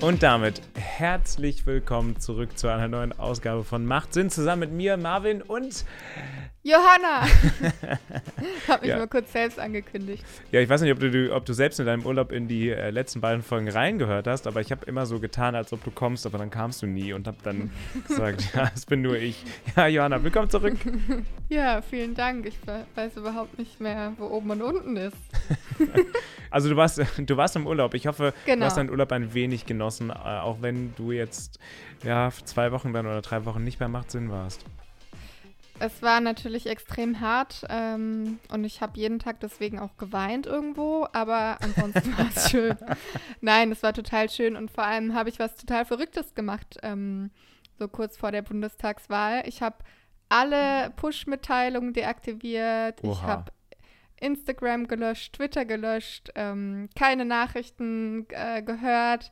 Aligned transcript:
Und 0.00 0.22
damit 0.22 0.62
herzlich 0.98 1.64
willkommen 1.64 2.18
zurück 2.18 2.58
zu 2.58 2.66
einer 2.66 2.88
neuen 2.88 3.16
Ausgabe 3.16 3.62
von 3.62 3.86
Macht 3.86 4.14
Sinn 4.14 4.30
zusammen 4.30 4.58
mit 4.58 4.72
mir, 4.72 4.96
Marvin 4.96 5.42
und 5.42 5.84
Johanna! 6.64 7.24
ich 8.58 8.68
habe 8.68 8.80
mich 8.80 8.90
ja. 8.90 8.98
mal 8.98 9.06
kurz 9.06 9.32
selbst 9.32 9.60
angekündigt. 9.60 10.24
Ja, 10.50 10.60
ich 10.60 10.68
weiß 10.68 10.80
nicht, 10.80 10.92
ob 10.92 10.98
du, 10.98 11.32
ob 11.32 11.46
du 11.46 11.52
selbst 11.52 11.78
in 11.78 11.86
deinem 11.86 12.04
Urlaub 12.04 12.32
in 12.32 12.48
die 12.48 12.70
äh, 12.70 12.90
letzten 12.90 13.20
beiden 13.20 13.42
Folgen 13.42 13.68
reingehört 13.68 14.26
hast, 14.26 14.48
aber 14.48 14.60
ich 14.60 14.72
habe 14.72 14.84
immer 14.86 15.06
so 15.06 15.20
getan, 15.20 15.54
als 15.54 15.72
ob 15.72 15.84
du 15.84 15.92
kommst, 15.92 16.26
aber 16.26 16.36
dann 16.36 16.50
kamst 16.50 16.82
du 16.82 16.86
nie 16.86 17.12
und 17.12 17.28
habe 17.28 17.38
dann 17.44 17.70
gesagt, 18.08 18.52
ja, 18.54 18.70
es 18.74 18.84
bin 18.84 19.00
nur 19.00 19.16
ich. 19.16 19.44
Ja, 19.76 19.86
Johanna, 19.86 20.22
willkommen 20.22 20.50
zurück. 20.50 20.76
ja, 21.48 21.80
vielen 21.80 22.16
Dank. 22.16 22.44
Ich 22.44 22.58
weiß 22.96 23.16
überhaupt 23.16 23.56
nicht 23.56 23.80
mehr, 23.80 24.14
wo 24.18 24.26
oben 24.26 24.50
und 24.50 24.62
unten 24.62 24.96
ist. 24.96 25.16
also 26.50 26.68
du 26.68 26.76
warst, 26.76 27.00
du 27.16 27.36
warst 27.36 27.54
im 27.54 27.68
Urlaub. 27.68 27.94
Ich 27.94 28.08
hoffe, 28.08 28.34
genau. 28.44 28.58
du 28.58 28.64
hast 28.66 28.76
deinen 28.76 28.90
Urlaub 28.90 29.12
ein 29.12 29.32
wenig 29.32 29.64
genossen, 29.64 30.10
äh, 30.10 30.14
auch 30.14 30.60
wenn 30.60 30.87
du 30.96 31.12
jetzt 31.12 31.58
ja 32.04 32.30
zwei 32.44 32.72
Wochen 32.72 32.92
dann 32.92 33.06
oder 33.06 33.22
drei 33.22 33.44
Wochen 33.44 33.64
nicht 33.64 33.78
bei 33.78 33.88
Macht 33.88 34.10
Sinn 34.10 34.30
warst. 34.30 34.64
Es 35.80 36.02
war 36.02 36.20
natürlich 36.20 36.66
extrem 36.66 37.20
hart 37.20 37.64
ähm, 37.68 38.40
und 38.50 38.64
ich 38.64 38.80
habe 38.80 38.98
jeden 38.98 39.20
Tag 39.20 39.40
deswegen 39.40 39.78
auch 39.78 39.96
geweint 39.96 40.46
irgendwo, 40.46 41.06
aber 41.12 41.58
ansonsten 41.60 42.18
war 42.18 42.26
es 42.34 42.50
schön. 42.50 42.76
Nein, 43.40 43.70
es 43.70 43.82
war 43.82 43.92
total 43.92 44.28
schön 44.28 44.56
und 44.56 44.70
vor 44.70 44.84
allem 44.84 45.14
habe 45.14 45.28
ich 45.28 45.38
was 45.38 45.54
total 45.54 45.84
Verrücktes 45.84 46.34
gemacht, 46.34 46.78
ähm, 46.82 47.30
so 47.78 47.86
kurz 47.86 48.16
vor 48.16 48.32
der 48.32 48.42
Bundestagswahl. 48.42 49.42
Ich 49.46 49.62
habe 49.62 49.76
alle 50.28 50.90
Push-Mitteilungen 50.96 51.92
deaktiviert. 51.92 53.02
Oha. 53.04 53.12
Ich 53.12 53.22
habe 53.22 53.52
Instagram 54.20 54.88
gelöscht, 54.88 55.34
Twitter 55.34 55.64
gelöscht, 55.64 56.30
ähm, 56.34 56.88
keine 56.96 57.24
Nachrichten 57.24 58.26
äh, 58.30 58.62
gehört. 58.62 59.30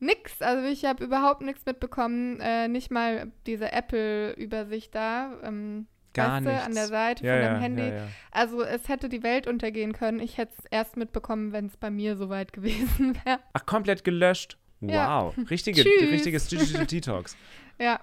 Nix, 0.00 0.40
also 0.40 0.66
ich 0.68 0.84
habe 0.84 1.04
überhaupt 1.04 1.42
nichts 1.42 1.64
mitbekommen, 1.66 2.40
äh, 2.40 2.68
nicht 2.68 2.90
mal 2.90 3.32
diese 3.46 3.72
Apple-Übersicht 3.72 4.94
da. 4.94 5.32
Ähm, 5.42 5.86
Gar 6.14 6.40
nichts. 6.40 6.64
an 6.64 6.74
der 6.74 6.86
Seite 6.86 7.26
ja, 7.26 7.32
von 7.32 7.42
deinem 7.42 7.54
ja, 7.54 7.60
Handy. 7.60 7.88
Ja, 7.88 8.08
also 8.30 8.62
es 8.62 8.88
hätte 8.88 9.08
die 9.08 9.22
Welt 9.22 9.46
untergehen 9.46 9.92
können. 9.92 10.20
Ich 10.20 10.38
hätte 10.38 10.52
es 10.58 10.64
erst 10.70 10.96
mitbekommen, 10.96 11.52
wenn 11.52 11.66
es 11.66 11.76
bei 11.76 11.90
mir 11.90 12.16
soweit 12.16 12.52
gewesen 12.52 13.18
wäre. 13.24 13.40
Ach, 13.52 13.66
komplett 13.66 14.04
gelöscht. 14.04 14.56
Wow. 14.80 15.34
Richtige, 15.50 15.84
richtiges 16.10 16.48
Digital 16.48 16.86
Detox. 16.86 17.36
Ja. 17.80 18.00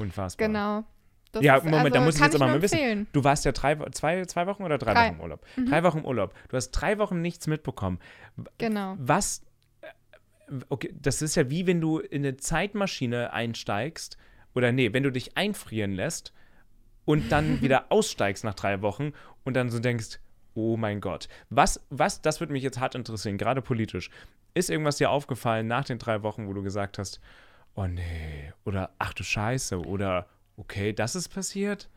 Unfassbar. 0.00 0.48
Genau. 0.48 0.84
Das 1.32 1.42
ja, 1.42 1.58
Moment, 1.58 1.74
also, 1.74 1.90
da 1.90 2.00
muss 2.00 2.14
ich 2.14 2.22
jetzt 2.22 2.34
aber 2.36 2.46
mal 2.46 2.62
wissen. 2.62 3.06
Du 3.12 3.22
warst 3.22 3.44
ja 3.44 3.52
drei, 3.52 3.76
zwei, 3.90 4.24
zwei 4.24 4.46
Wochen 4.46 4.62
oder 4.62 4.78
drei, 4.78 4.94
drei. 4.94 5.08
Wochen 5.08 5.14
im 5.16 5.20
Urlaub? 5.20 5.46
Mhm. 5.56 5.66
Drei 5.66 5.82
Wochen 5.82 5.98
im 5.98 6.04
Urlaub. 6.06 6.32
Du 6.48 6.56
hast 6.56 6.70
drei 6.70 6.96
Wochen 6.96 7.20
nichts 7.20 7.46
mitbekommen. 7.48 7.98
Genau. 8.56 8.96
Was 8.98 9.42
okay, 10.68 10.94
das 11.00 11.22
ist 11.22 11.34
ja 11.34 11.50
wie 11.50 11.66
wenn 11.66 11.80
du 11.80 11.98
in 11.98 12.24
eine 12.24 12.36
Zeitmaschine 12.36 13.32
einsteigst 13.32 14.16
oder 14.54 14.72
nee, 14.72 14.92
wenn 14.92 15.02
du 15.02 15.12
dich 15.12 15.36
einfrieren 15.36 15.92
lässt 15.92 16.32
und 17.04 17.30
dann 17.32 17.60
wieder 17.62 17.86
aussteigst 17.90 18.44
nach 18.44 18.54
drei 18.54 18.82
Wochen 18.82 19.12
und 19.44 19.54
dann 19.54 19.70
so 19.70 19.78
denkst, 19.78 20.20
oh 20.54 20.76
mein 20.76 21.00
Gott, 21.00 21.28
was, 21.50 21.84
was, 21.90 22.20
das 22.20 22.40
würde 22.40 22.52
mich 22.52 22.62
jetzt 22.62 22.80
hart 22.80 22.94
interessieren, 22.94 23.38
gerade 23.38 23.62
politisch. 23.62 24.10
Ist 24.54 24.70
irgendwas 24.70 24.96
dir 24.96 25.10
aufgefallen 25.10 25.66
nach 25.66 25.84
den 25.84 25.98
drei 25.98 26.22
Wochen, 26.22 26.48
wo 26.48 26.52
du 26.52 26.62
gesagt 26.62 26.98
hast, 26.98 27.20
oh 27.74 27.86
nee, 27.86 28.52
oder 28.64 28.90
ach 28.98 29.14
du 29.14 29.22
Scheiße, 29.22 29.78
oder 29.78 30.26
okay, 30.56 30.92
das 30.92 31.14
ist 31.14 31.28
passiert? 31.28 31.88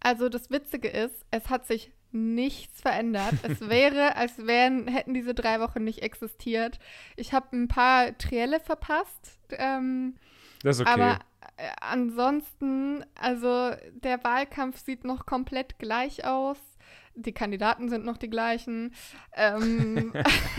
Also 0.00 0.28
das 0.30 0.50
Witzige 0.50 0.88
ist, 0.88 1.26
es 1.30 1.50
hat 1.50 1.66
sich 1.66 1.92
nichts 2.12 2.80
verändert. 2.80 3.34
es 3.42 3.60
wäre, 3.68 4.16
als 4.16 4.46
wären, 4.46 4.88
hätten 4.88 5.14
diese 5.14 5.34
drei 5.34 5.60
Wochen 5.60 5.84
nicht 5.84 6.02
existiert. 6.02 6.78
Ich 7.16 7.32
habe 7.32 7.56
ein 7.56 7.68
paar 7.68 8.16
Trielle 8.18 8.60
verpasst. 8.60 9.38
Ähm, 9.50 10.16
das 10.62 10.76
ist 10.76 10.82
okay. 10.82 10.90
Aber 10.90 11.18
äh, 11.56 11.70
ansonsten, 11.80 13.04
also 13.14 13.72
der 13.92 14.22
Wahlkampf 14.24 14.78
sieht 14.78 15.04
noch 15.04 15.26
komplett 15.26 15.78
gleich 15.78 16.24
aus 16.24 16.58
die 17.14 17.32
Kandidaten 17.32 17.88
sind 17.88 18.04
noch 18.04 18.16
die 18.16 18.30
gleichen, 18.30 18.94
ähm, 19.34 20.12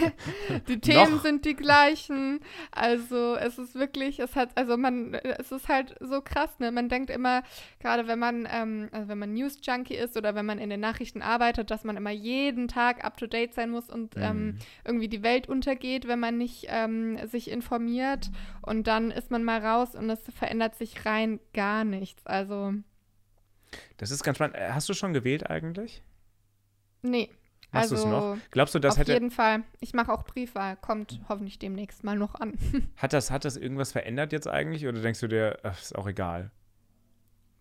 die 0.68 0.80
Themen 0.80 1.16
noch. 1.16 1.22
sind 1.22 1.46
die 1.46 1.56
gleichen. 1.56 2.40
Also 2.72 3.36
es 3.36 3.58
ist 3.58 3.76
wirklich, 3.76 4.20
es 4.20 4.36
hat, 4.36 4.50
also 4.56 4.78
man, 4.78 5.14
es 5.14 5.52
ist 5.52 5.68
halt 5.68 5.96
so 6.00 6.22
krass, 6.22 6.50
ne? 6.60 6.72
Man 6.72 6.90
denkt 6.90 7.10
immer, 7.10 7.44
gerade 7.80 8.08
wenn 8.08 8.20
man, 8.20 8.48
ähm, 8.52 8.90
also 8.92 9.08
wenn 9.08 9.20
man 9.20 9.34
News 9.34 9.60
Junkie 9.62 9.96
ist 9.96 10.18
oder 10.18 10.36
wenn 10.36 10.46
man 10.46 10.60
in 10.60 10.70
den 10.70 10.80
Nachrichten 10.80 11.22
arbeitet, 11.22 11.72
dass 11.72 11.84
man 11.84 11.98
immer 11.98 12.12
jeden 12.12 12.68
Tag 12.68 13.04
up 13.04 13.18
to 13.18 13.28
date 13.28 13.54
sein 13.54 13.70
muss 13.70 13.90
und 13.90 14.16
ähm, 14.18 14.22
mhm. 14.22 14.50
ähm, 14.50 14.60
irgendwie 14.86 15.10
die 15.10 15.24
Welt 15.24 15.48
untergeht, 15.48 16.08
wenn 16.08 16.20
man 16.20 16.38
nicht 16.38 16.66
ähm, 16.70 17.18
sich 17.28 17.50
informiert. 17.50 18.30
Und 18.62 18.88
dann 18.88 19.12
ist 19.12 19.32
man 19.32 19.44
mal 19.44 19.66
raus 19.66 19.96
und 19.96 20.10
es 20.10 20.22
verändert 20.34 20.76
sich 20.76 21.06
rein 21.06 21.40
gar 21.54 21.84
nichts. 21.84 22.26
Also 22.26 22.74
das 23.98 24.12
ist 24.12 24.24
ganz 24.24 24.38
spannend. 24.38 24.56
Äh, 24.56 24.72
hast 24.72 24.90
du 24.90 24.94
schon 24.94 25.14
gewählt 25.14 25.50
eigentlich? 25.50 26.04
Nee. 27.02 27.30
Machst 27.72 27.92
also, 27.92 27.96
du 27.96 28.02
es 28.02 28.08
noch? 28.08 28.38
Glaubst 28.52 28.76
du, 28.76 28.80
das 28.80 28.94
auf 28.94 29.00
hätte. 29.00 29.14
Auf 29.14 29.16
jeden 29.16 29.32
Fall. 29.32 29.64
Ich 29.80 29.94
mache 29.94 30.12
auch 30.12 30.24
Briefwahl. 30.24 30.76
Kommt 30.76 31.22
hoffentlich 31.30 31.58
demnächst 31.58 32.04
mal 32.04 32.18
noch 32.18 32.36
an. 32.36 32.54
hat, 32.98 33.14
das, 33.14 33.32
hat 33.32 33.46
das 33.46 33.56
irgendwas 33.56 33.92
verändert 33.92 34.34
jetzt 34.34 34.48
eigentlich? 34.48 34.88
Oder 34.88 35.02
denkst 35.02 35.22
du 35.22 35.28
dir, 35.28 35.58
ach, 35.64 35.80
ist 35.80 35.98
auch 35.98 36.08
egal? 36.08 36.52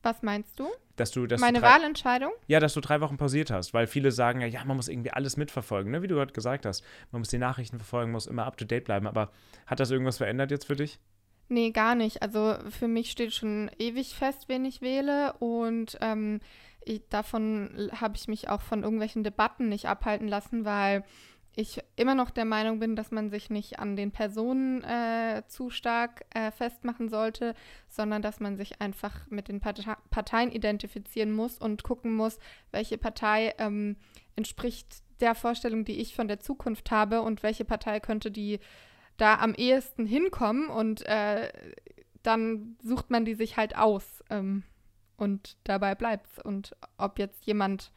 Was 0.03 0.23
meinst 0.23 0.59
du? 0.59 0.67
Dass 0.97 1.13
du, 1.13 1.27
dass 1.27 1.41
Meine 1.41 1.59
du 1.59 1.65
drei, 1.65 1.75
Wahlentscheidung? 1.75 2.33
Ja, 2.47 2.59
dass 2.59 2.75
du 2.75 2.81
drei 2.81 3.01
Wochen 3.01 3.19
pausiert 3.19 3.51
hast, 3.51 3.75
weil 3.75 3.87
viele 3.87 4.13
sagen 4.13 4.41
ja, 4.41 4.47
ja, 4.47 4.65
man 4.65 4.77
muss 4.77 4.89
irgendwie 4.89 5.13
alles 5.13 5.37
mitverfolgen, 5.37 5.93
ne? 5.93 6.03
wie 6.03 6.09
du 6.09 6.17
gerade 6.17 6.33
gesagt 6.33 6.67
hast. 6.67 6.85
Man 7.11 7.21
muss 7.21 7.29
die 7.29 7.39
Nachrichten 7.39 7.79
verfolgen, 7.79 8.11
muss 8.11 8.27
immer 8.27 8.47
up 8.47 8.57
to 8.57 8.65
date 8.65 8.85
bleiben. 8.85 9.07
Aber 9.07 9.31
hat 9.67 9.79
das 9.79 9.91
irgendwas 9.91 10.17
verändert 10.17 10.51
jetzt 10.51 10.67
für 10.67 10.77
dich? 10.77 10.99
Nee, 11.49 11.71
gar 11.71 11.95
nicht. 11.95 12.23
Also 12.23 12.57
für 12.71 12.89
mich 12.89 13.11
steht 13.11 13.35
schon 13.35 13.71
ewig 13.79 14.15
fest, 14.15 14.45
wen 14.49 14.65
ich 14.65 14.83
wähle. 14.83 15.35
Und 15.35 15.99
ähm, 16.01 16.41
ich, 16.85 17.03
davon 17.09 17.91
habe 17.93 18.17
ich 18.17 18.29
mich 18.29 18.49
auch 18.49 18.63
von 18.63 18.83
irgendwelchen 18.83 19.25
Debatten 19.25 19.69
nicht 19.69 19.87
abhalten 19.87 20.29
lassen, 20.29 20.65
weil 20.65 21.05
ich 21.57 21.81
immer 21.97 22.15
noch 22.15 22.31
der 22.31 22.45
Meinung 22.45 22.79
bin, 22.79 22.95
dass 22.95 23.11
man 23.11 23.31
sich 23.31 23.51
nicht 23.51 23.79
an 23.81 23.97
den 23.97 24.13
Personen 24.13 24.83
äh, 24.85 25.43
zu 25.49 25.69
stark 25.71 26.25
äh, 26.31 26.51
festmachen 26.53 27.09
sollte, 27.09 27.55
sondern 27.89 28.23
dass 28.23 28.41
man 28.41 28.57
sich 28.57 28.81
einfach 28.81 29.27
mit 29.29 29.49
den 29.49 29.61
Parteien 29.61 30.53
identifizieren 30.53 31.33
muss 31.33 31.59
und 31.59 31.83
gucken 31.83 32.15
muss, 32.15 32.39
welche 32.71 32.99
Partei 32.99 33.55
ähm, 33.59 33.97
entspricht 34.37 35.03
der 35.21 35.35
Vorstellung, 35.35 35.85
die 35.85 36.01
ich 36.01 36.15
von 36.15 36.29
der 36.29 36.41
Zukunft 36.41 36.91
habe 36.91 37.23
und 37.23 37.43
welche 37.43 37.65
Partei 37.65 38.01
könnte 38.01 38.31
die 38.31 38.61
da 39.17 39.39
am 39.39 39.55
ehesten 39.55 40.07
hinkommen 40.07 40.69
und 40.69 41.05
äh, 41.07 41.53
dann 42.23 42.77
sucht 42.83 43.11
man 43.11 43.25
die 43.25 43.35
sich 43.35 43.57
halt 43.57 43.77
aus. 43.77 44.23
Ähm, 44.31 44.63
und 45.21 45.57
dabei 45.65 45.95
bleibt's. 45.95 46.39
Und 46.43 46.77
ob 46.97 47.19
jetzt 47.19 47.45
jemand 47.47 47.93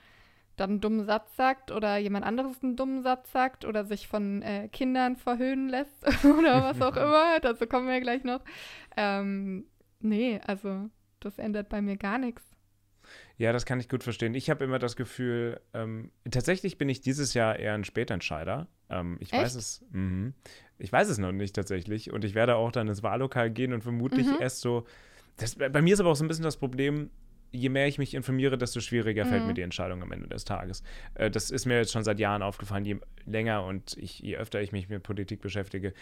dann 0.56 0.72
einen 0.72 0.82
dummen 0.82 1.06
Satz 1.06 1.36
sagt 1.36 1.72
oder 1.72 1.98
jemand 1.98 2.26
anderes 2.26 2.62
einen 2.62 2.76
dummen 2.76 3.02
Satz 3.02 3.32
sagt 3.32 3.66
oder 3.66 3.86
sich 3.86 4.08
von 4.08 4.42
äh, 4.44 4.68
Kindern 4.68 5.16
verhöhnen 5.16 5.68
lässt 5.68 6.06
oder 6.26 6.64
was 6.64 6.82
auch 6.82 6.96
immer, 6.98 7.40
dazu 7.40 7.66
kommen 7.66 7.88
wir 7.88 8.02
gleich 8.02 8.24
noch. 8.24 8.42
Ähm, 8.96 9.66
nee, 10.00 10.40
also 10.46 10.90
das 11.20 11.40
ändert 11.40 11.70
bei 11.70 11.82
mir 11.82 11.98
gar 11.98 12.18
nichts. 12.18 12.44
Ja, 13.38 13.52
das 13.52 13.66
kann 13.66 13.80
ich 13.80 13.90
gut 13.90 14.04
verstehen. 14.04 14.36
Ich 14.36 14.50
habe 14.50 14.64
immer 14.64 14.80
das 14.80 14.96
Gefühl, 14.96 15.60
ähm, 15.74 16.12
tatsächlich 16.30 16.78
bin 16.78 16.88
ich 16.88 17.02
dieses 17.02 17.34
Jahr 17.34 17.58
eher 17.58 17.74
ein 17.74 17.84
Spätentscheider. 17.84 18.68
Ähm, 18.90 19.18
ich 19.20 19.34
Echt? 19.34 19.42
weiß 19.42 19.56
es, 19.56 19.84
mh, 19.92 20.34
ich 20.78 20.92
weiß 20.92 21.10
es 21.10 21.18
noch 21.18 21.32
nicht 21.32 21.56
tatsächlich. 21.56 22.14
Und 22.14 22.24
ich 22.24 22.36
werde 22.36 22.56
auch 22.56 22.72
dann 22.72 22.88
ins 22.88 23.04
Wahllokal 23.04 23.50
gehen 23.50 23.74
und 23.74 23.82
vermutlich 23.82 24.28
mhm. 24.28 24.38
erst 24.40 24.62
so 24.62 24.86
das, 25.38 25.56
bei 25.56 25.82
mir 25.82 25.94
ist 25.94 26.00
aber 26.00 26.10
auch 26.10 26.16
so 26.16 26.24
ein 26.24 26.28
bisschen 26.28 26.44
das 26.44 26.58
Problem, 26.58 27.10
je 27.54 27.70
mehr 27.70 27.88
ich 27.88 28.00
mich 28.00 28.16
informiere, 28.16 28.58
desto 28.58 28.80
schwieriger 28.80 29.26
mhm. 29.26 29.30
fällt 29.30 29.44
mir 29.44 29.50
mhm. 29.50 29.56
die 29.56 29.62
Entscheidung 29.62 30.02
am 30.02 30.12
Ende 30.12 30.28
des 30.28 30.44
Tages. 30.44 30.84
Äh, 31.14 31.30
das 31.30 31.52
ist 31.52 31.66
mir 31.66 31.78
jetzt 31.78 31.92
schon 31.92 32.04
seit 32.04 32.20
Jahren 32.20 32.42
aufgefallen, 32.42 32.84
je 32.84 32.98
länger 33.26 33.64
und 33.64 33.96
ich, 33.98 34.20
je 34.20 34.38
öfter 34.38 34.62
ich 34.62 34.72
mich 34.72 34.90
mit 34.90 35.04
Politik 35.04 35.42
beschäftige, 35.42 35.94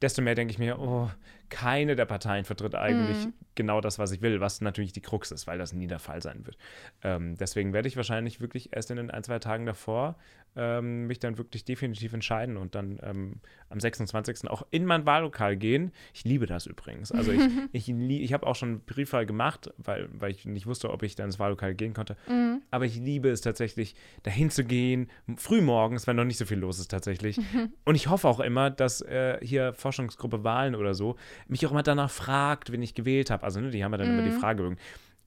desto 0.00 0.22
mehr 0.22 0.34
denke 0.34 0.52
ich 0.52 0.58
mir, 0.58 0.78
oh, 0.78 1.10
keine 1.50 1.96
der 1.96 2.06
Parteien 2.06 2.44
vertritt 2.44 2.74
eigentlich 2.74 3.26
mhm. 3.26 3.34
genau 3.54 3.80
das, 3.80 3.98
was 3.98 4.12
ich 4.12 4.22
will, 4.22 4.40
was 4.40 4.60
natürlich 4.60 4.92
die 4.92 5.02
Krux 5.02 5.30
ist, 5.30 5.46
weil 5.46 5.58
das 5.58 5.72
nie 5.72 5.86
der 5.86 5.98
Fall 5.98 6.22
sein 6.22 6.46
wird. 6.46 6.56
Ähm, 7.02 7.36
deswegen 7.36 7.72
werde 7.72 7.88
ich 7.88 7.96
wahrscheinlich 7.96 8.40
wirklich 8.40 8.74
erst 8.74 8.90
in 8.90 8.96
den 8.96 9.10
ein, 9.10 9.22
zwei 9.22 9.38
Tagen 9.38 9.66
davor 9.66 10.16
ähm, 10.56 11.06
mich 11.06 11.18
dann 11.20 11.38
wirklich 11.38 11.64
definitiv 11.64 12.12
entscheiden 12.12 12.56
und 12.56 12.74
dann 12.74 12.98
ähm, 13.02 13.36
am 13.68 13.78
26. 13.78 14.50
auch 14.50 14.66
in 14.70 14.84
mein 14.84 15.06
Wahllokal 15.06 15.56
gehen. 15.56 15.92
Ich 16.12 16.24
liebe 16.24 16.46
das 16.46 16.66
übrigens. 16.66 17.12
Also 17.12 17.32
ich, 17.32 17.40
ich, 17.72 17.88
ich 17.88 18.32
habe 18.32 18.46
auch 18.46 18.56
schon 18.56 18.80
Briefwahl 18.80 19.26
gemacht, 19.26 19.72
weil, 19.78 20.08
weil 20.12 20.32
ich 20.32 20.44
nicht 20.44 20.66
wusste, 20.66 20.90
ob 20.90 21.02
ich 21.02 21.14
dann 21.14 21.26
ins 21.26 21.38
Wahllokal 21.38 21.74
gehen 21.74 21.94
konnte. 21.94 22.16
Mhm. 22.28 22.62
Aber 22.70 22.84
ich 22.84 22.96
liebe 22.96 23.28
es 23.28 23.40
tatsächlich, 23.42 23.94
dahin 24.22 24.50
zu 24.50 24.64
gehen, 24.64 25.08
früh 25.36 25.60
morgens, 25.60 26.06
wenn 26.06 26.16
noch 26.16 26.24
nicht 26.24 26.38
so 26.38 26.44
viel 26.44 26.58
los 26.58 26.80
ist 26.80 26.90
tatsächlich. 26.90 27.38
Mhm. 27.38 27.72
Und 27.84 27.94
ich 27.94 28.08
hoffe 28.08 28.26
auch 28.26 28.40
immer, 28.40 28.70
dass 28.70 29.00
äh, 29.02 29.38
hier 29.42 29.72
Forschungsgruppe 29.72 30.42
Wahlen 30.42 30.74
oder 30.74 30.94
so 30.94 31.16
mich 31.48 31.66
auch 31.66 31.70
immer 31.70 31.82
danach 31.82 32.10
fragt, 32.10 32.72
wen 32.72 32.82
ich 32.82 32.94
gewählt 32.94 33.30
habe. 33.30 33.44
Also 33.44 33.60
ne, 33.60 33.70
die 33.70 33.84
haben 33.84 33.92
ja 33.92 33.98
dann 33.98 34.12
mhm. 34.12 34.18
immer 34.18 34.28
die 34.28 34.38
Fragebögen. 34.38 34.78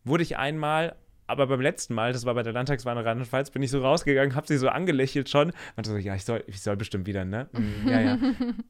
Wurde 0.04 0.24
ich 0.24 0.38
einmal 0.38 0.96
aber 1.34 1.48
beim 1.48 1.60
letzten 1.62 1.94
Mal, 1.94 2.14
das 2.14 2.26
war 2.26 2.34
bei 2.34 2.44
der 2.44 2.54
Landtagswahl 2.54 2.96
in 2.98 3.04
Rheinland-Pfalz, 3.04 3.52
bin 3.52 3.62
ich 3.62 3.72
so 3.72 3.82
rausgegangen, 3.82 4.36
habe 4.36 4.48
sie 4.48 4.58
so 4.58 4.70
angelächelt 4.70 5.28
schon. 5.30 5.52
Meinte 5.76 5.90
so, 5.92 5.98
ja, 5.98 6.16
ich 6.16 6.24
soll, 6.24 6.44
ich 6.48 6.62
soll 6.62 6.78
bestimmt 6.78 7.06
wieder, 7.08 7.26
ne? 7.26 7.50
Mm, 7.52 7.88
ja, 7.90 8.00
ja. 8.00 8.18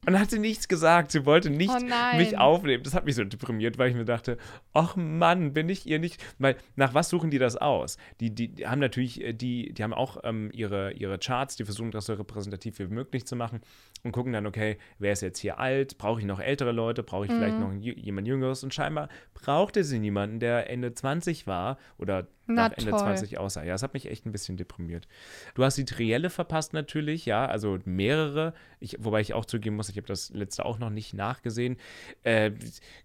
Und 0.07 0.19
hat 0.19 0.31
sie 0.31 0.39
nichts 0.39 0.67
gesagt. 0.67 1.11
Sie 1.11 1.25
wollte 1.25 1.49
nicht 1.51 1.69
Oh 1.71 2.17
mich 2.17 2.37
aufnehmen. 2.37 2.83
Das 2.83 2.93
hat 2.95 3.05
mich 3.05 3.15
so 3.15 3.23
deprimiert, 3.23 3.77
weil 3.77 3.89
ich 3.89 3.95
mir 3.95 4.05
dachte, 4.05 4.37
ach 4.73 4.95
Mann, 4.95 5.53
bin 5.53 5.69
ich 5.69 5.85
ihr 5.85 5.99
nicht. 5.99 6.23
Weil 6.39 6.55
nach 6.75 6.93
was 6.93 7.09
suchen 7.09 7.29
die 7.29 7.37
das 7.39 7.55
aus? 7.57 7.97
Die, 8.19 8.33
die, 8.33 8.47
die 8.47 8.65
haben 8.67 8.79
natürlich, 8.79 9.21
äh, 9.23 9.33
die, 9.33 9.73
die 9.73 9.83
haben 9.83 9.93
auch 9.93 10.17
ähm, 10.23 10.49
ihre, 10.53 10.93
ihre 10.93 11.19
Charts, 11.19 11.55
die 11.57 11.65
versuchen 11.65 11.91
das 11.91 12.05
so 12.07 12.13
repräsentativ 12.15 12.79
wie 12.79 12.87
möglich 12.87 13.25
zu 13.25 13.35
machen 13.35 13.61
und 14.03 14.11
gucken 14.11 14.33
dann, 14.33 14.45
okay, 14.47 14.77
wer 14.99 15.13
ist 15.13 15.21
jetzt 15.21 15.39
hier 15.39 15.59
alt? 15.59 15.97
Brauche 15.97 16.19
ich 16.19 16.25
noch 16.25 16.39
ältere 16.39 16.71
Leute? 16.71 17.03
Brauche 17.03 17.25
ich 17.25 17.31
vielleicht 17.31 17.57
Mhm. 17.57 17.63
noch 17.63 17.71
jü- 17.71 17.97
jemand 17.99 18.27
Jüngeres? 18.27 18.63
Und 18.63 18.73
scheinbar 18.73 19.09
brauchte 19.33 19.83
sie 19.83 19.99
niemanden, 19.99 20.39
der 20.39 20.69
Ende 20.69 20.93
20 20.93 21.47
war 21.47 21.77
oder 21.97 22.27
Na 22.53 22.69
nach 22.69 22.77
Ende 22.77 22.91
toll. 22.91 22.99
20 22.99 23.37
aussah. 23.37 23.63
Ja, 23.63 23.73
das 23.73 23.83
hat 23.83 23.93
mich 23.93 24.09
echt 24.09 24.25
ein 24.25 24.31
bisschen 24.31 24.57
deprimiert. 24.57 25.07
Du 25.55 25.63
hast 25.63 25.77
die 25.77 25.85
Trielle 25.85 26.29
verpasst 26.29 26.73
natürlich, 26.73 27.25
ja, 27.25 27.45
also 27.45 27.79
mehrere. 27.85 28.53
Ich, 28.79 28.97
wobei 28.99 29.21
ich 29.21 29.33
auch 29.33 29.45
zugeben 29.45 29.75
muss, 29.75 29.89
ich 29.89 29.97
habe 29.97 30.07
das 30.07 30.29
letzte 30.29 30.65
auch 30.65 30.79
noch 30.79 30.89
nicht 30.89 31.13
nachgesehen. 31.13 31.77
Äh, 32.23 32.51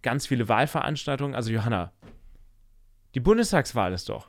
ganz 0.02 0.26
viele 0.26 0.48
Wahlveranstaltungen. 0.48 1.34
Also 1.34 1.50
Johanna, 1.50 1.92
die 3.14 3.20
Bundestagswahl 3.20 3.92
ist 3.92 4.08
doch. 4.08 4.28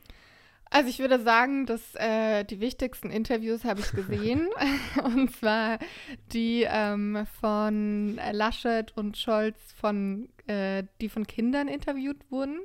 Also 0.72 0.88
ich 0.88 1.00
würde 1.00 1.20
sagen, 1.20 1.66
dass 1.66 1.80
äh, 1.96 2.44
die 2.44 2.60
wichtigsten 2.60 3.10
Interviews 3.10 3.64
habe 3.64 3.80
ich 3.80 3.90
gesehen. 3.90 4.48
und 5.04 5.34
zwar 5.34 5.78
die 6.32 6.64
ähm, 6.68 7.26
von 7.40 8.20
Laschet 8.32 8.96
und 8.96 9.18
Scholz, 9.18 9.58
von, 9.72 10.28
äh, 10.46 10.84
die 11.00 11.08
von 11.08 11.26
Kindern 11.26 11.66
interviewt 11.66 12.18
wurden. 12.30 12.60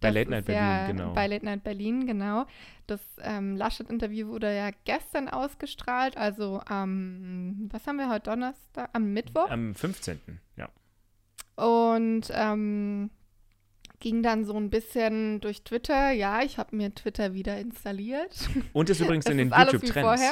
Bei 0.00 0.10
Late 0.10 0.30
Night 0.30 0.48
ist 0.48 0.54
ja, 0.54 0.78
Berlin, 0.78 0.96
genau. 0.96 1.12
Bei 1.14 1.26
Late 1.26 1.44
Night 1.44 1.64
Berlin, 1.64 2.06
genau. 2.06 2.46
Das 2.86 3.00
ähm, 3.22 3.56
Laschet-Interview 3.56 4.28
wurde 4.28 4.54
ja 4.54 4.70
gestern 4.84 5.28
ausgestrahlt, 5.28 6.16
also 6.16 6.60
am, 6.66 7.68
was 7.72 7.86
haben 7.86 7.96
wir 7.96 8.08
heute, 8.08 8.30
Donnerstag, 8.30 8.90
am 8.92 9.12
Mittwoch. 9.12 9.50
Am 9.50 9.74
15. 9.74 10.20
Ja. 10.56 10.68
Und 11.56 12.30
ähm, 12.32 13.10
ging 14.00 14.22
dann 14.22 14.44
so 14.44 14.54
ein 14.54 14.70
bisschen 14.70 15.40
durch 15.40 15.62
Twitter. 15.62 16.10
Ja, 16.10 16.42
ich 16.42 16.58
habe 16.58 16.76
mir 16.76 16.94
Twitter 16.94 17.34
wieder 17.34 17.58
installiert. 17.58 18.48
Und 18.72 18.90
ist 18.90 19.00
übrigens 19.00 19.26
in 19.30 19.38
den 19.38 19.50
YouTube-Trends. 19.50 20.22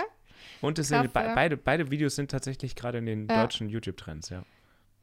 Und 0.61 0.79
es 0.79 0.89
Krass, 0.89 1.03
sind, 1.03 1.13
be 1.13 1.21
ja. 1.21 1.35
beide, 1.35 1.57
beide 1.57 1.91
Videos 1.91 2.17
sind 2.17 2.31
tatsächlich 2.31 2.75
gerade 2.75 2.99
in 2.99 3.07
den 3.07 3.29
Ja. 3.29 3.43
deutschen 3.43 3.69
YouTube-Trends, 3.69 4.31
ja. 4.31 4.45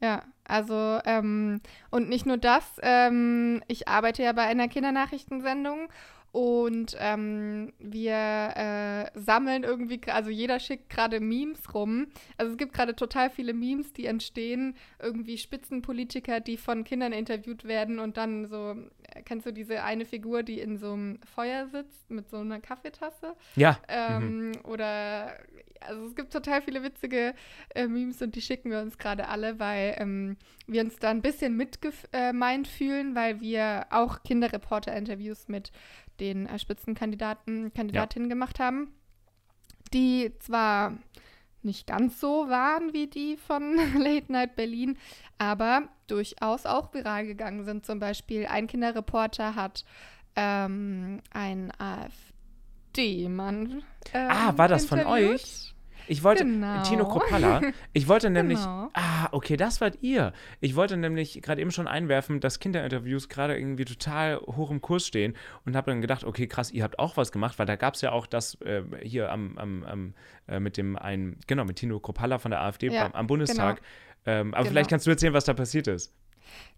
Ja, 0.02 0.22
also 0.44 0.98
ähm, 1.04 1.60
und 1.90 2.08
nicht 2.08 2.26
nur 2.26 2.36
das, 2.36 2.64
ähm, 2.82 3.62
ich 3.68 3.86
arbeite 3.86 4.24
ja 4.24 4.32
bei 4.32 4.42
einer 4.42 4.66
Kindernachrichtensendung 4.66 5.88
und 6.32 6.96
ähm, 6.98 7.74
wir 7.78 8.14
äh, 8.14 9.18
sammeln 9.18 9.64
irgendwie, 9.64 10.00
also 10.06 10.30
jeder 10.30 10.58
schickt 10.60 10.88
gerade 10.88 11.20
Memes 11.20 11.74
rum. 11.74 12.06
Also 12.38 12.52
es 12.52 12.58
gibt 12.58 12.72
gerade 12.72 12.96
total 12.96 13.28
viele 13.28 13.52
Memes, 13.52 13.92
die 13.92 14.06
entstehen, 14.06 14.74
irgendwie 14.98 15.36
Spitzenpolitiker, 15.36 16.40
die 16.40 16.56
von 16.56 16.84
Kindern 16.84 17.12
interviewt 17.12 17.64
werden 17.64 17.98
und 17.98 18.16
dann 18.16 18.46
so, 18.46 18.74
äh, 19.14 19.22
kennst 19.24 19.44
du 19.44 19.52
diese 19.52 19.82
eine 19.82 20.06
Figur, 20.06 20.42
die 20.42 20.58
in 20.58 20.78
so 20.78 20.94
einem 20.94 21.20
Feuer 21.34 21.66
sitzt 21.66 22.10
mit 22.10 22.30
so 22.30 22.38
einer 22.38 22.60
Kaffeetasse? 22.60 23.36
Ja, 23.54 23.78
Ähm, 23.88 24.52
Oder, 24.64 25.34
also 25.80 26.06
es 26.06 26.14
gibt 26.14 26.32
total 26.32 26.62
viele 26.62 26.82
witzige 26.82 27.34
äh, 27.74 27.86
Memes 27.86 28.22
und 28.22 28.34
die 28.34 28.40
schicken 28.40 28.70
wir 28.70 28.80
uns 28.80 28.96
gerade 28.96 29.28
alle, 29.28 29.58
weil 29.58 29.96
ähm, 29.98 30.36
wir 30.66 30.82
uns 30.82 30.96
da 30.96 31.10
ein 31.10 31.20
bisschen 31.20 31.56
mitgemeint 31.58 32.68
fühlen, 32.68 33.14
weil 33.14 33.42
wir 33.42 33.86
auch 33.90 34.22
Kinderreporter-Interviews 34.22 35.48
mit 35.48 35.72
den 36.22 36.46
äh, 36.46 36.58
Spitzenkandidaten, 36.58 37.74
Kandidatinnen 37.74 38.28
gemacht 38.30 38.58
haben, 38.60 38.94
die 39.92 40.32
zwar 40.38 40.96
nicht 41.62 41.86
ganz 41.86 42.18
so 42.18 42.48
waren 42.48 42.92
wie 42.94 43.06
die 43.08 43.36
von 43.36 43.76
Late 43.98 44.32
Night 44.32 44.56
Berlin, 44.56 44.96
aber 45.38 45.88
durchaus 46.06 46.64
auch 46.66 46.94
viral 46.94 47.26
gegangen 47.26 47.64
sind. 47.64 47.84
Zum 47.84 47.98
Beispiel 47.98 48.46
ein 48.46 48.66
Kinderreporter 48.66 49.54
hat 49.54 49.84
ähm, 50.34 51.20
ein 51.30 51.70
AfD-Mann. 52.92 53.82
Ähm, 54.14 54.28
Ah, 54.30 54.56
war 54.56 54.68
das 54.68 54.86
von 54.86 54.98
interviewt. 54.98 55.34
euch? 55.34 55.71
Ich 56.08 56.22
wollte, 56.24 56.44
Genau. 56.44 56.82
Tino 56.82 57.06
Kropalla, 57.08 57.60
ich 57.92 58.08
wollte 58.08 58.30
nämlich, 58.30 58.58
Genau. 58.58 58.90
ah, 58.94 59.28
okay, 59.32 59.56
das 59.56 59.80
wart 59.80 59.98
ihr. 60.02 60.32
Ich 60.60 60.74
wollte 60.76 60.96
nämlich 60.96 61.40
gerade 61.42 61.60
eben 61.60 61.70
schon 61.70 61.86
einwerfen, 61.88 62.40
dass 62.40 62.58
Kinderinterviews 62.58 63.28
gerade 63.28 63.56
irgendwie 63.56 63.84
total 63.84 64.36
hoch 64.38 64.70
im 64.70 64.80
Kurs 64.80 65.06
stehen 65.06 65.34
und 65.64 65.76
habe 65.76 65.90
dann 65.90 66.00
gedacht, 66.00 66.24
okay, 66.24 66.46
krass, 66.46 66.70
ihr 66.70 66.82
habt 66.84 66.98
auch 66.98 67.16
was 67.16 67.32
gemacht, 67.32 67.58
weil 67.58 67.66
da 67.66 67.76
gab 67.76 67.94
es 67.94 68.00
ja 68.00 68.12
auch 68.12 68.26
das 68.26 68.60
äh, 68.62 68.82
hier 69.02 69.30
am, 69.32 69.56
am, 69.58 69.84
am 69.84 70.14
äh, 70.48 70.60
mit 70.60 70.76
dem 70.76 70.96
einen, 70.96 71.38
genau, 71.46 71.64
mit 71.64 71.76
Tino 71.76 71.98
Kropalla 72.00 72.38
von 72.38 72.50
der 72.50 72.60
AfD 72.62 72.88
Ja, 72.88 73.04
beim, 73.04 73.12
am 73.12 73.26
Bundestag. 73.26 73.80
Ähm, 74.24 74.54
aber 74.54 74.62
Genau. 74.62 74.70
vielleicht 74.70 74.90
kannst 74.90 75.06
du 75.06 75.10
erzählen, 75.10 75.34
was 75.34 75.44
da 75.44 75.54
passiert 75.54 75.88
ist. 75.88 76.14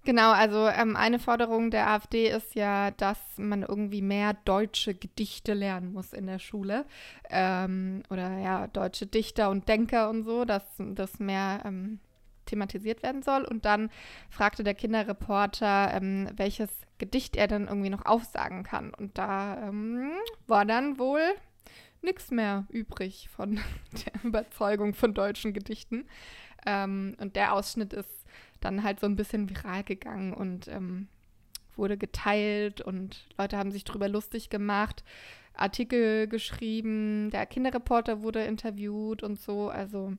Genau, 0.05 0.33
also 0.33 0.69
ähm, 0.69 0.97
eine 0.97 1.19
Forderung 1.19 1.71
der 1.71 1.89
AfD 1.89 2.29
ist 2.29 2.55
ja, 2.55 2.91
dass 2.91 3.19
man 3.39 3.63
irgendwie 3.63 4.03
mehr 4.03 4.35
deutsche 4.45 4.95
Gedichte 4.95 5.55
lernen 5.55 5.95
muss 5.95 6.13
in 6.13 6.27
der 6.27 6.39
Schule. 6.39 6.85
Ähm, 7.31 8.03
oder 8.11 8.39
ja, 8.39 8.67
deutsche 8.67 9.07
Dichter 9.07 9.49
und 9.49 9.67
Denker 9.67 10.11
und 10.11 10.25
so, 10.25 10.45
dass 10.45 10.63
das 10.79 11.21
mehr 11.21 11.63
ähm, 11.65 12.01
thematisiert 12.45 13.03
werden 13.03 13.23
soll. 13.23 13.45
Und 13.45 13.65
dann 13.65 13.91
fragte 14.29 14.63
der 14.63 14.75
Kinderreporter, 14.75 15.95
ähm, 15.95 16.29
welches 16.37 16.71
Gedicht 16.99 17.37
er 17.37 17.49
dann 17.49 17.67
irgendwie 17.67 17.91
noch 17.91 18.05
aufsagen 18.05 18.63
kann. 18.63 18.93
Und 18.93 19.17
da 19.17 19.69
ähm, 19.69 20.13
war 20.47 20.67
dann 20.67 20.99
wohl 20.99 21.23
nichts 22.03 22.31
mehr 22.31 22.67
übrig 22.69 23.31
von 23.35 23.55
der 23.93 24.23
Überzeugung 24.23 24.93
von 24.93 25.15
deutschen 25.15 25.55
Gedichten. 25.55 26.07
Ähm, 26.67 27.17
und 27.19 27.37
der 27.37 27.55
Ausschnitt 27.55 27.93
ist 27.93 28.24
dann 28.65 28.83
halt 28.83 29.01
so 29.01 29.07
ein 29.07 29.17
bisschen 29.17 29.49
viral 29.51 29.85
gegangen 29.85 30.33
und 30.33 30.69
ähm, 30.69 31.09
wurde 31.77 31.97
geteilt 31.97 32.81
und 32.81 33.27
Leute 33.39 33.57
haben 33.59 33.71
sich 33.73 33.85
drüber 33.85 34.09
lustig 34.09 34.49
gemacht, 34.51 35.05
Artikel 35.55 36.27
geschrieben, 36.29 37.31
der 37.31 37.47
Kinderreporter 37.47 38.23
wurde 38.23 38.45
interviewt 38.45 39.23
und 39.23 39.39
so, 39.39 39.69
also 39.69 40.15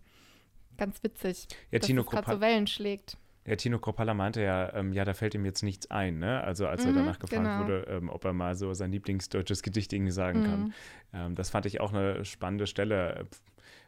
ganz 0.78 1.04
witzig, 1.04 1.48
Ja, 1.72 1.80
dass 1.80 1.88
Tino 1.88 2.02
es 2.02 2.08
gerade 2.10 2.32
so 2.36 2.42
Wellen 2.42 2.68
schlägt. 2.68 3.18
Ja, 3.48 3.56
Tino 3.56 3.78
Kropalla 3.78 4.16
meinte 4.16 4.42
ja, 4.42 4.74
ähm, 4.74 4.92
ja, 4.92 5.06
da 5.06 5.14
fällt 5.14 5.36
ihm 5.36 5.46
jetzt 5.46 5.62
nichts 5.62 5.92
ein, 5.92 6.18
ne? 6.18 6.44
Also 6.44 6.68
als 6.68 6.84
er 6.84 6.92
Mhm, 6.92 6.96
danach 6.96 7.20
gefragt 7.20 7.44
genau. 7.46 7.60
wurde, 7.60 7.86
ähm, 7.90 8.10
ob 8.10 8.26
er 8.26 8.34
mal 8.34 8.56
so 8.56 8.74
sein 8.74 8.92
Lieblingsdeutsches 8.92 9.62
Gedicht 9.62 9.94
irgendwie 9.94 10.12
sagen 10.12 10.42
kann. 10.42 10.60
Mhm. 10.62 10.74
Ähm, 11.14 11.36
das 11.36 11.52
fand 11.52 11.68
ich 11.68 11.80
auch 11.80 11.94
eine 11.94 12.26
spannende 12.26 12.66
Stelle. 12.66 13.28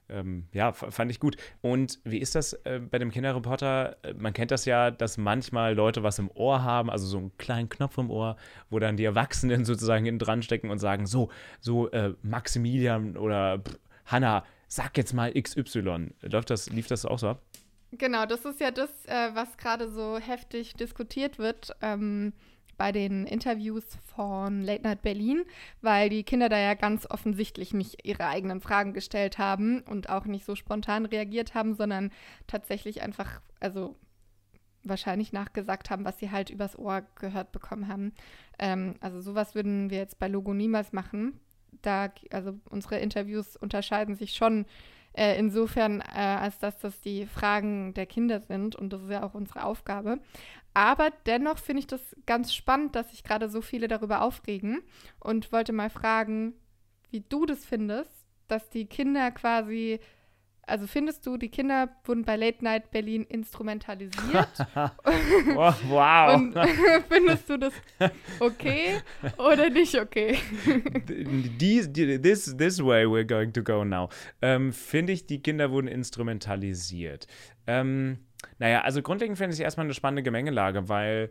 Ähm, 0.09 0.47
ja, 0.53 0.71
fand 0.71 1.11
ich 1.11 1.19
gut. 1.19 1.35
Und 1.61 1.99
wie 2.03 2.19
ist 2.19 2.35
das 2.35 2.53
äh, 2.53 2.79
bei 2.79 2.97
dem 2.97 3.11
Kinderreporter? 3.11 3.97
Äh, 4.03 4.13
Man 4.13 4.33
kennt 4.33 4.51
das 4.51 4.65
ja, 4.65 4.91
dass 4.91 5.17
manchmal 5.17 5.73
Leute 5.75 6.03
was 6.03 6.19
im 6.19 6.31
Ohr 6.33 6.63
haben, 6.63 6.89
also 6.89 7.05
so 7.07 7.17
einen 7.17 7.37
kleinen 7.37 7.69
Knopf 7.69 7.97
im 7.97 8.09
Ohr, 8.09 8.37
wo 8.69 8.79
dann 8.79 8.97
die 8.97 9.05
Erwachsenen 9.05 9.65
sozusagen 9.65 10.05
hinten 10.05 10.19
dran 10.19 10.43
stecken 10.43 10.69
und 10.69 10.79
sagen, 10.79 11.05
so, 11.07 11.29
so 11.59 11.89
äh, 11.91 12.13
Maximilian 12.21 13.17
oder 13.17 13.61
Hanna, 14.05 14.45
sag 14.67 14.97
jetzt 14.97 15.13
mal 15.13 15.33
XY. 15.33 16.11
Läuft 16.21 16.49
das, 16.49 16.69
lief 16.69 16.87
das 16.87 17.05
auch 17.05 17.19
so 17.19 17.29
ab? 17.29 17.41
Genau, 17.91 18.25
das 18.25 18.43
ist 18.45 18.59
ja 18.59 18.71
das, 18.71 18.89
äh, 19.05 19.29
was 19.33 19.57
gerade 19.57 19.89
so 19.89 20.17
heftig 20.17 20.73
diskutiert 20.73 21.39
wird 21.39 21.71
ähm, 21.81 22.33
bei 22.77 22.91
den 22.91 23.25
Interviews 23.25 23.83
von 24.15 24.61
Late 24.61 24.83
Night 24.83 25.01
Berlin, 25.01 25.43
weil 25.81 26.09
die 26.09 26.23
Kinder 26.23 26.49
da 26.49 26.57
ja 26.57 26.73
ganz 26.73 27.09
offensichtlich 27.09 27.73
nicht 27.73 28.05
ihre 28.05 28.27
eigenen 28.27 28.61
Fragen 28.61 28.93
gestellt 28.93 29.37
haben 29.37 29.81
und 29.81 30.09
auch 30.09 30.25
nicht 30.25 30.45
so 30.45 30.55
spontan 30.55 31.05
reagiert 31.05 31.53
haben, 31.55 31.73
sondern 31.73 32.11
tatsächlich 32.45 33.01
einfach, 33.01 33.41
also 33.59 33.95
wahrscheinlich 34.83 35.33
nachgesagt 35.33 35.89
haben, 35.89 36.05
was 36.05 36.19
sie 36.19 36.31
halt 36.31 36.49
übers 36.49 36.77
Ohr 36.77 37.03
gehört 37.15 37.51
bekommen 37.51 37.87
haben. 37.87 38.13
Ähm, 38.59 38.95
also 38.99 39.21
sowas 39.21 39.55
würden 39.55 39.89
wir 39.89 39.97
jetzt 39.97 40.19
bei 40.19 40.27
Logo 40.27 40.53
niemals 40.53 40.93
machen. 40.93 41.39
Da, 41.81 42.11
also 42.31 42.53
unsere 42.69 42.97
Interviews 42.99 43.55
unterscheiden 43.55 44.15
sich 44.15 44.33
schon 44.33 44.65
äh, 45.17 45.37
insofern, 45.37 46.01
äh, 46.01 46.19
als 46.19 46.59
dass 46.59 46.79
das 46.79 47.01
die 47.01 47.25
Fragen 47.25 47.93
der 47.95 48.05
Kinder 48.05 48.39
sind 48.39 48.75
und 48.75 48.93
das 48.93 49.01
ist 49.01 49.09
ja 49.09 49.23
auch 49.23 49.33
unsere 49.33 49.63
Aufgabe. 49.63 50.19
Aber 50.73 51.09
dennoch 51.25 51.57
finde 51.57 51.79
ich 51.79 51.87
das 51.87 52.15
ganz 52.27 52.53
spannend, 52.53 52.95
dass 52.95 53.09
sich 53.09 53.23
gerade 53.23 53.49
so 53.49 53.61
viele 53.61 53.87
darüber 53.87 54.21
aufregen 54.21 54.83
und 55.19 55.51
wollte 55.51 55.73
mal 55.73 55.89
fragen, 55.89 56.53
wie 57.09 57.21
du 57.21 57.47
das 57.47 57.65
findest, 57.65 58.11
dass 58.47 58.69
die 58.69 58.85
Kinder 58.85 59.31
quasi, 59.31 59.99
also 60.67 60.85
findest 60.85 61.25
du, 61.25 61.37
die 61.37 61.49
Kinder 61.49 61.89
wurden 62.03 62.23
bei 62.23 62.35
Late 62.35 62.63
Night 62.63 62.91
Berlin 62.91 63.23
instrumentalisiert? 63.23 64.49
Wow. 65.53 65.75
wow. 65.87 66.35
Und 66.35 66.53
findest 67.09 67.49
du 67.49 67.57
das 67.57 67.73
okay 68.39 68.97
oder 69.37 69.69
nicht 69.69 69.95
okay? 69.95 70.37
This, 71.57 72.55
this 72.57 72.83
way 72.83 73.05
we're 73.05 73.25
going 73.25 73.53
to 73.53 73.63
go 73.63 73.83
now. 73.83 74.09
Ähm, 74.41 74.73
Finde 74.73 75.13
ich, 75.13 75.25
die 75.25 75.41
Kinder 75.41 75.71
wurden 75.71 75.87
instrumentalisiert. 75.87 77.27
Ähm, 77.65 78.19
naja, 78.59 78.81
also 78.81 79.01
grundlegend 79.01 79.37
finde 79.37 79.55
ich 79.55 79.61
erstmal 79.61 79.85
eine 79.85 79.93
spannende 79.93 80.23
Gemengelage, 80.23 80.89
weil 80.89 81.29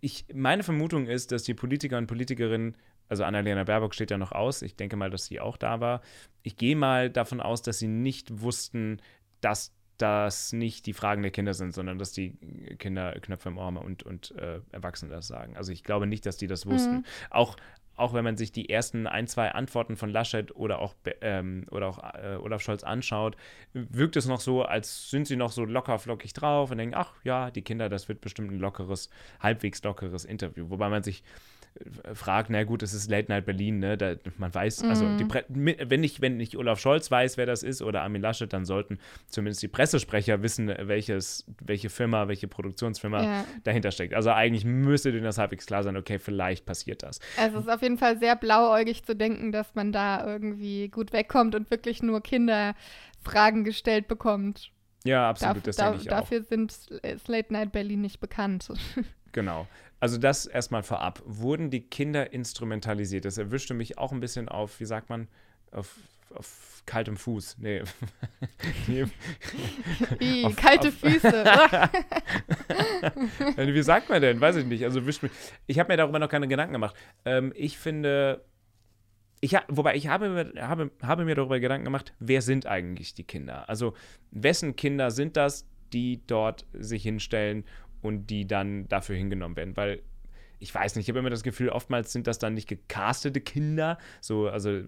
ich, 0.00 0.26
meine 0.34 0.62
Vermutung 0.62 1.06
ist, 1.06 1.32
dass 1.32 1.44
die 1.44 1.54
Politiker 1.54 1.98
und 1.98 2.06
Politikerinnen 2.06 2.76
also 3.08 3.24
Annalena 3.24 3.64
Baerbock 3.64 3.94
steht 3.94 4.10
ja 4.10 4.18
noch 4.18 4.32
aus. 4.32 4.62
Ich 4.62 4.76
denke 4.76 4.96
mal, 4.96 5.10
dass 5.10 5.26
sie 5.26 5.40
auch 5.40 5.56
da 5.56 5.80
war. 5.80 6.00
Ich 6.42 6.56
gehe 6.56 6.76
mal 6.76 7.10
davon 7.10 7.40
aus, 7.40 7.62
dass 7.62 7.78
sie 7.78 7.88
nicht 7.88 8.40
wussten, 8.40 9.00
dass 9.40 9.72
das 9.98 10.52
nicht 10.52 10.86
die 10.86 10.92
Fragen 10.92 11.22
der 11.22 11.30
Kinder 11.30 11.54
sind, 11.54 11.74
sondern 11.74 11.98
dass 11.98 12.12
die 12.12 12.32
Kinder 12.78 13.12
Knöpfe 13.20 13.48
im 13.48 13.58
Ohr 13.58 13.68
und, 13.82 14.02
und 14.02 14.34
äh, 14.36 14.60
Erwachsene 14.72 15.12
das 15.12 15.26
sagen. 15.26 15.56
Also 15.56 15.72
ich 15.72 15.84
glaube 15.84 16.06
nicht, 16.06 16.26
dass 16.26 16.36
die 16.36 16.46
das 16.46 16.66
wussten. 16.66 16.96
Mhm. 16.96 17.04
Auch, 17.30 17.56
auch 17.94 18.12
wenn 18.12 18.24
man 18.24 18.36
sich 18.36 18.52
die 18.52 18.68
ersten 18.68 19.06
ein, 19.06 19.26
zwei 19.26 19.52
Antworten 19.52 19.96
von 19.96 20.10
Laschet 20.10 20.54
oder 20.54 20.80
auch, 20.80 20.94
ähm, 21.22 21.66
oder 21.70 21.86
auch 21.88 22.14
äh, 22.14 22.36
Olaf 22.36 22.60
Scholz 22.60 22.84
anschaut, 22.84 23.36
wirkt 23.72 24.16
es 24.16 24.26
noch 24.26 24.40
so, 24.40 24.62
als 24.62 25.08
sind 25.10 25.26
sie 25.26 25.36
noch 25.36 25.50
so 25.50 25.64
locker 25.64 25.98
flockig 25.98 26.34
drauf 26.34 26.70
und 26.70 26.78
denken, 26.78 26.94
ach 26.94 27.14
ja, 27.24 27.50
die 27.50 27.62
Kinder, 27.62 27.88
das 27.88 28.08
wird 28.08 28.20
bestimmt 28.20 28.50
ein 28.52 28.58
lockeres, 28.58 29.08
halbwegs 29.40 29.82
lockeres 29.82 30.26
Interview. 30.26 30.68
Wobei 30.68 30.90
man 30.90 31.02
sich 31.02 31.22
fragt, 32.14 32.50
na 32.50 32.64
gut, 32.64 32.82
es 32.82 32.94
ist 32.94 33.10
Late 33.10 33.30
Night 33.30 33.46
Berlin, 33.46 33.78
ne? 33.78 33.96
Da, 33.96 34.14
man 34.38 34.54
weiß, 34.54 34.84
also 34.84 35.04
mhm. 35.04 35.28
wenn 35.48 36.00
nicht, 36.00 36.20
wenn 36.20 36.36
nicht 36.36 36.56
Olaf 36.56 36.80
Scholz 36.80 37.10
weiß, 37.10 37.36
wer 37.36 37.46
das 37.46 37.62
ist 37.62 37.82
oder 37.82 38.02
Armin 38.02 38.22
Laschet, 38.22 38.52
dann 38.52 38.64
sollten 38.64 38.98
zumindest 39.26 39.62
die 39.62 39.68
Pressesprecher 39.68 40.42
wissen, 40.42 40.72
welches, 40.82 41.44
welche 41.64 41.90
Firma, 41.90 42.28
welche 42.28 42.48
Produktionsfirma 42.48 43.22
ja. 43.22 43.44
dahinter 43.64 43.90
steckt. 43.90 44.14
Also 44.14 44.30
eigentlich 44.30 44.64
müsste 44.64 45.12
denen 45.12 45.24
das 45.24 45.38
halbwegs 45.38 45.66
klar 45.66 45.82
sein, 45.82 45.96
okay, 45.96 46.18
vielleicht 46.18 46.66
passiert 46.66 47.02
das. 47.02 47.20
Also 47.36 47.58
es 47.58 47.66
ist 47.66 47.70
auf 47.70 47.82
jeden 47.82 47.98
Fall 47.98 48.18
sehr 48.18 48.36
blauäugig 48.36 49.04
zu 49.04 49.14
denken, 49.14 49.52
dass 49.52 49.74
man 49.74 49.92
da 49.92 50.26
irgendwie 50.26 50.88
gut 50.88 51.12
wegkommt 51.12 51.54
und 51.54 51.70
wirklich 51.70 52.02
nur 52.02 52.22
Kinderfragen 52.22 53.64
gestellt 53.64 54.08
bekommt. 54.08 54.70
Ja, 55.04 55.28
absolut, 55.28 55.56
Darf, 55.56 55.64
das 55.64 55.76
da, 55.76 55.84
denke 55.90 56.02
ich 56.02 56.08
Dafür 56.08 56.40
auch. 56.40 56.48
sind 56.48 56.72
ist 57.02 57.28
Late 57.28 57.52
Night 57.52 57.72
Berlin 57.72 58.00
nicht 58.00 58.20
bekannt. 58.20 58.68
Genau. 59.36 59.66
Also 60.00 60.18
das 60.18 60.46
erstmal 60.46 60.82
vorab. 60.82 61.22
Wurden 61.24 61.70
die 61.70 61.80
Kinder 61.80 62.32
instrumentalisiert? 62.32 63.24
Das 63.24 63.38
erwischte 63.38 63.74
mich 63.74 63.98
auch 63.98 64.12
ein 64.12 64.20
bisschen 64.20 64.48
auf, 64.48 64.78
wie 64.80 64.84
sagt 64.84 65.08
man, 65.08 65.28
auf, 65.70 65.96
auf 66.34 66.82
kaltem 66.86 67.16
Fuß. 67.16 67.56
Nee. 67.58 67.82
wie, 68.86 70.44
auf, 70.44 70.56
kalte 70.56 70.88
auf, 70.88 70.94
Füße. 70.94 71.44
wie 73.56 73.82
sagt 73.82 74.08
man 74.08 74.22
denn? 74.22 74.40
Weiß 74.40 74.56
ich 74.56 74.66
nicht. 74.66 74.84
Also 74.84 75.06
wischt 75.06 75.22
mich. 75.22 75.32
Ich 75.66 75.78
habe 75.78 75.92
mir 75.92 75.96
darüber 75.96 76.18
noch 76.18 76.28
keine 76.28 76.48
Gedanken 76.48 76.74
gemacht. 76.74 76.96
Ähm, 77.24 77.52
ich 77.56 77.78
finde, 77.78 78.44
ich, 79.40 79.56
wobei 79.68 79.96
ich 79.96 80.08
habe, 80.08 80.52
habe, 80.58 80.90
habe 81.02 81.24
mir 81.24 81.34
darüber 81.34 81.60
Gedanken 81.60 81.84
gemacht, 81.84 82.14
wer 82.18 82.42
sind 82.42 82.66
eigentlich 82.66 83.14
die 83.14 83.24
Kinder? 83.24 83.68
Also 83.68 83.94
wessen 84.30 84.76
Kinder 84.76 85.10
sind 85.10 85.36
das, 85.36 85.66
die 85.92 86.26
dort 86.26 86.66
sich 86.72 87.02
hinstellen 87.02 87.64
und 88.02 88.26
die 88.28 88.46
dann 88.46 88.88
dafür 88.88 89.16
hingenommen 89.16 89.56
werden, 89.56 89.76
weil 89.76 90.02
ich 90.58 90.74
weiß 90.74 90.96
nicht, 90.96 91.04
ich 91.04 91.08
habe 91.10 91.18
immer 91.18 91.30
das 91.30 91.42
Gefühl, 91.42 91.68
oftmals 91.68 92.12
sind 92.12 92.26
das 92.26 92.38
dann 92.38 92.54
nicht 92.54 92.68
gecastete 92.68 93.40
Kinder, 93.40 93.98
so, 94.20 94.48
also, 94.48 94.82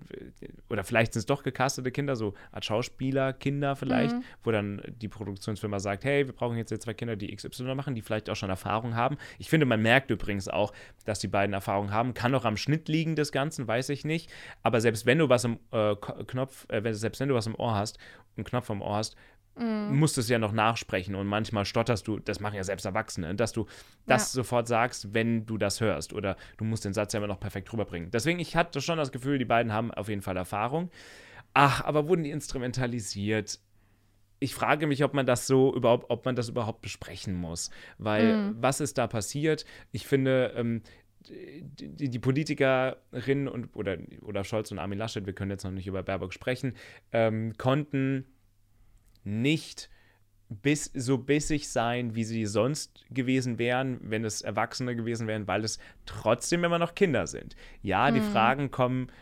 oder 0.71 0.85
vielleicht 0.85 1.13
sind 1.13 1.21
es 1.21 1.27
doch 1.27 1.43
gecastete 1.43 1.91
Kinder, 1.91 2.17
so 2.17 2.35
als 2.53 2.67
Schauspielerkinder 2.67 3.77
vielleicht, 3.77 4.15
mhm. 4.15 4.23
wo 4.43 4.51
dann 4.51 4.83
die 4.87 5.09
Produktionsfirma 5.09 5.79
sagt, 5.79 6.05
hey, 6.05 6.27
wir 6.27 6.35
brauchen 6.35 6.57
jetzt 6.57 6.75
zwei 6.83 6.95
Kinder, 6.95 7.17
die 7.17 7.35
XY 7.35 7.75
machen, 7.75 7.95
die 7.95 8.03
vielleicht 8.03 8.31
auch 8.31 8.37
schon 8.37 8.51
Erfahrung 8.51 8.95
haben. 8.95 9.19
Ich 9.39 9.51
finde, 9.51 9.67
man 9.67 9.83
merkt 9.83 10.11
übrigens 10.11 10.49
auch, 10.49 10.73
dass 11.05 11.19
die 11.19 11.29
beiden 11.29 11.53
Erfahrung 11.53 11.91
haben. 11.91 12.15
Kann 12.15 12.35
auch 12.35 12.45
am 12.45 12.57
Schnitt 12.57 12.89
liegen 12.89 13.17
des 13.17 13.33
Ganzen, 13.33 13.67
weiß 13.67 13.91
ich 13.91 14.05
nicht. 14.05 14.31
Aber 14.63 14.81
selbst 14.81 15.07
wenn 15.07 15.19
du 15.19 15.29
was 15.29 15.45
im 15.45 15.59
äh, 15.73 15.95
Knopf, 15.97 16.67
äh, 16.69 16.93
selbst 16.95 17.21
wenn 17.21 17.29
du 17.29 17.35
was 17.35 17.47
im 17.47 17.55
Ohr 17.55 17.75
hast, 17.75 17.99
einen 18.37 18.45
Knopf 18.45 18.71
im 18.71 18.83
Ohr 18.83 18.97
hast, 18.97 19.17
mhm. 19.59 19.99
musst 19.99 20.19
es 20.19 20.29
ja 20.29 20.39
noch 20.39 20.53
nachsprechen 20.53 21.15
und 21.15 21.27
manchmal 21.27 21.65
stotterst 21.65 22.07
du, 22.07 22.19
das 22.19 22.41
machen 22.41 22.55
ja 22.55 22.65
selbst 22.65 22.85
Erwachsene, 22.85 23.35
dass 23.35 23.53
du 23.53 23.67
das 24.07 24.33
ja. 24.33 24.39
sofort 24.39 24.69
sagst, 24.69 25.15
wenn 25.15 25.47
du 25.47 25.59
das 25.59 25.81
hörst 25.81 26.13
oder 26.13 26.37
du 26.57 26.65
musst 26.65 26.85
den 26.85 26.95
Satz 26.95 27.13
ja 27.13 27.19
immer 27.19 27.27
noch 27.27 27.41
perfekt 27.41 27.73
rüberbringen. 27.73 28.11
Deswegen, 28.11 28.39
ich 28.39 28.57
hatte 28.57 28.81
schon 28.81 28.99
das 28.99 29.13
Gefühl, 29.13 29.39
die 29.39 29.45
beiden 29.45 29.73
haben 29.73 29.91
auf 29.93 30.09
jeden 30.09 30.23
Fall 30.23 30.37
Erfahrung. 30.37 30.91
Ach, 31.55 31.85
aber 31.85 32.09
wurden 32.09 32.25
die 32.25 32.31
instrumentalisiert? 32.31 33.61
ich 34.41 34.55
frage 34.55 34.87
mich, 34.87 35.03
ob 35.05 35.15
man 35.15 35.27
das 35.27 35.47
so 35.47 35.75
überhaupt, 35.75 36.11
ob 36.11 36.25
man 36.25 36.37
das 36.37 36.49
überhaupt 36.49 36.83
besprechen 36.83 37.35
muss. 37.35 37.71
Weil 37.99 38.37
mhm. 38.37 38.57
was 38.61 38.81
ist 38.81 38.99
da 38.99 39.07
passiert? 39.07 39.65
Ich 39.91 40.07
finde, 40.07 40.53
ähm, 40.57 40.83
die, 41.29 42.09
die, 42.09 42.19
Politikerinnen 42.19 43.49
und 43.49 43.75
oder, 43.75 43.99
oder 44.23 44.45
Scholz 44.45 44.71
und 44.71 44.79
Armin 44.79 44.99
Laschet, 44.99 45.27
wir 45.27 45.33
können 45.33 45.51
jetzt 45.51 45.65
noch 45.65 45.73
nicht 45.73 45.87
über 45.87 46.03
Baerbock 46.03 46.33
sprechen, 46.33 46.75
ähm, 47.13 47.55
konnten 47.59 48.27
nicht 49.29 49.91
bis, 50.49 50.91
so 50.95 51.19
bissig 51.19 51.69
sein, 51.69 52.15
wie 52.15 52.25
sie 52.25 52.47
sonst 52.47 53.05
gewesen 53.11 53.59
wären, 53.59 53.99
wenn 54.03 54.25
es 54.25 54.43
Erwachsene 54.43 54.97
gewesen 54.97 55.27
wären, 55.27 55.47
weil 55.47 55.65
es 55.65 55.79
trotzdem 56.07 56.65
immer 56.65 56.79
noch 56.79 56.95
Kinder 56.95 57.27
sind. 57.27 57.55
Ja, 57.83 58.11
die 58.11 58.21
mhm. 58.21 58.33
Fragen 58.33 58.71
kommen 58.71 59.13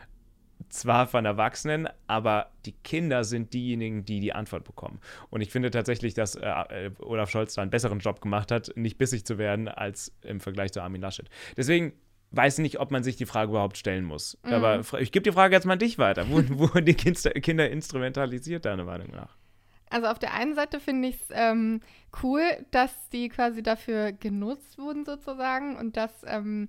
zwar 0.69 1.07
von 1.07 1.25
Erwachsenen, 1.25 1.89
aber 2.07 2.51
die 2.65 2.73
Kinder 2.73 3.25
sind 3.25 3.53
diejenigen, 3.53 4.05
die 4.05 4.21
die 4.21 4.33
Antwort 4.33 4.65
bekommen. 4.65 5.01
Und 5.31 5.41
ich 5.41 5.51
finde 5.51 5.71
tatsächlich, 5.71 6.15
dass 6.15 6.35
äh, 6.35 6.47
äh, 6.47 6.91
Olaf 6.99 7.31
Scholz 7.31 7.55
da 7.55 7.63
einen 7.63 7.71
besseren 7.71 7.99
Job 7.99 8.21
gemacht 8.21 8.51
hat, 8.51 8.73
nicht 8.75 8.99
bissig 8.99 9.25
zu 9.25 9.39
werden, 9.39 9.69
als 9.69 10.13
im 10.23 10.41
Vergleich 10.41 10.73
zu 10.73 10.81
Armin 10.81 11.03
Laschet. 11.03 11.29
Deswegen 11.57 11.93
weiß 12.33 12.59
nicht, 12.59 12.81
ob 12.81 12.91
man 12.91 13.03
sich 13.03 13.17
die 13.17 13.27
Frage 13.27 13.51
überhaupt 13.51 13.79
stellen 13.79 14.05
muss. 14.05 14.39
Mhm. 14.45 14.53
Aber 14.53 14.81
ich 15.01 15.13
gebe 15.13 15.23
die 15.23 15.33
Frage 15.33 15.55
jetzt 15.55 15.65
mal 15.65 15.75
an 15.75 15.79
dich 15.79 15.99
weiter. 15.99 16.27
Wo 16.29 16.37
wurden 16.59 16.85
die 16.87 16.95
Kinder 16.95 17.71
instrumentalisiert, 17.71 18.65
deiner 18.65 18.85
Meinung 18.85 19.11
nach? 19.11 19.37
Also 19.89 20.09
auf 20.09 20.19
der 20.19 20.35
einen 20.35 20.55
Seite 20.55 20.81
finde 20.81 21.09
ich 21.09 21.17
es 21.17 21.29
ähm, 21.31 21.81
cool, 22.23 22.43
dass 22.71 23.09
die 23.11 23.29
quasi 23.29 23.63
dafür 23.63 24.13
genutzt 24.13 24.79
wurden 24.79 25.05
sozusagen 25.05 25.77
und 25.77 25.97
dass 25.97 26.13
ähm, 26.27 26.69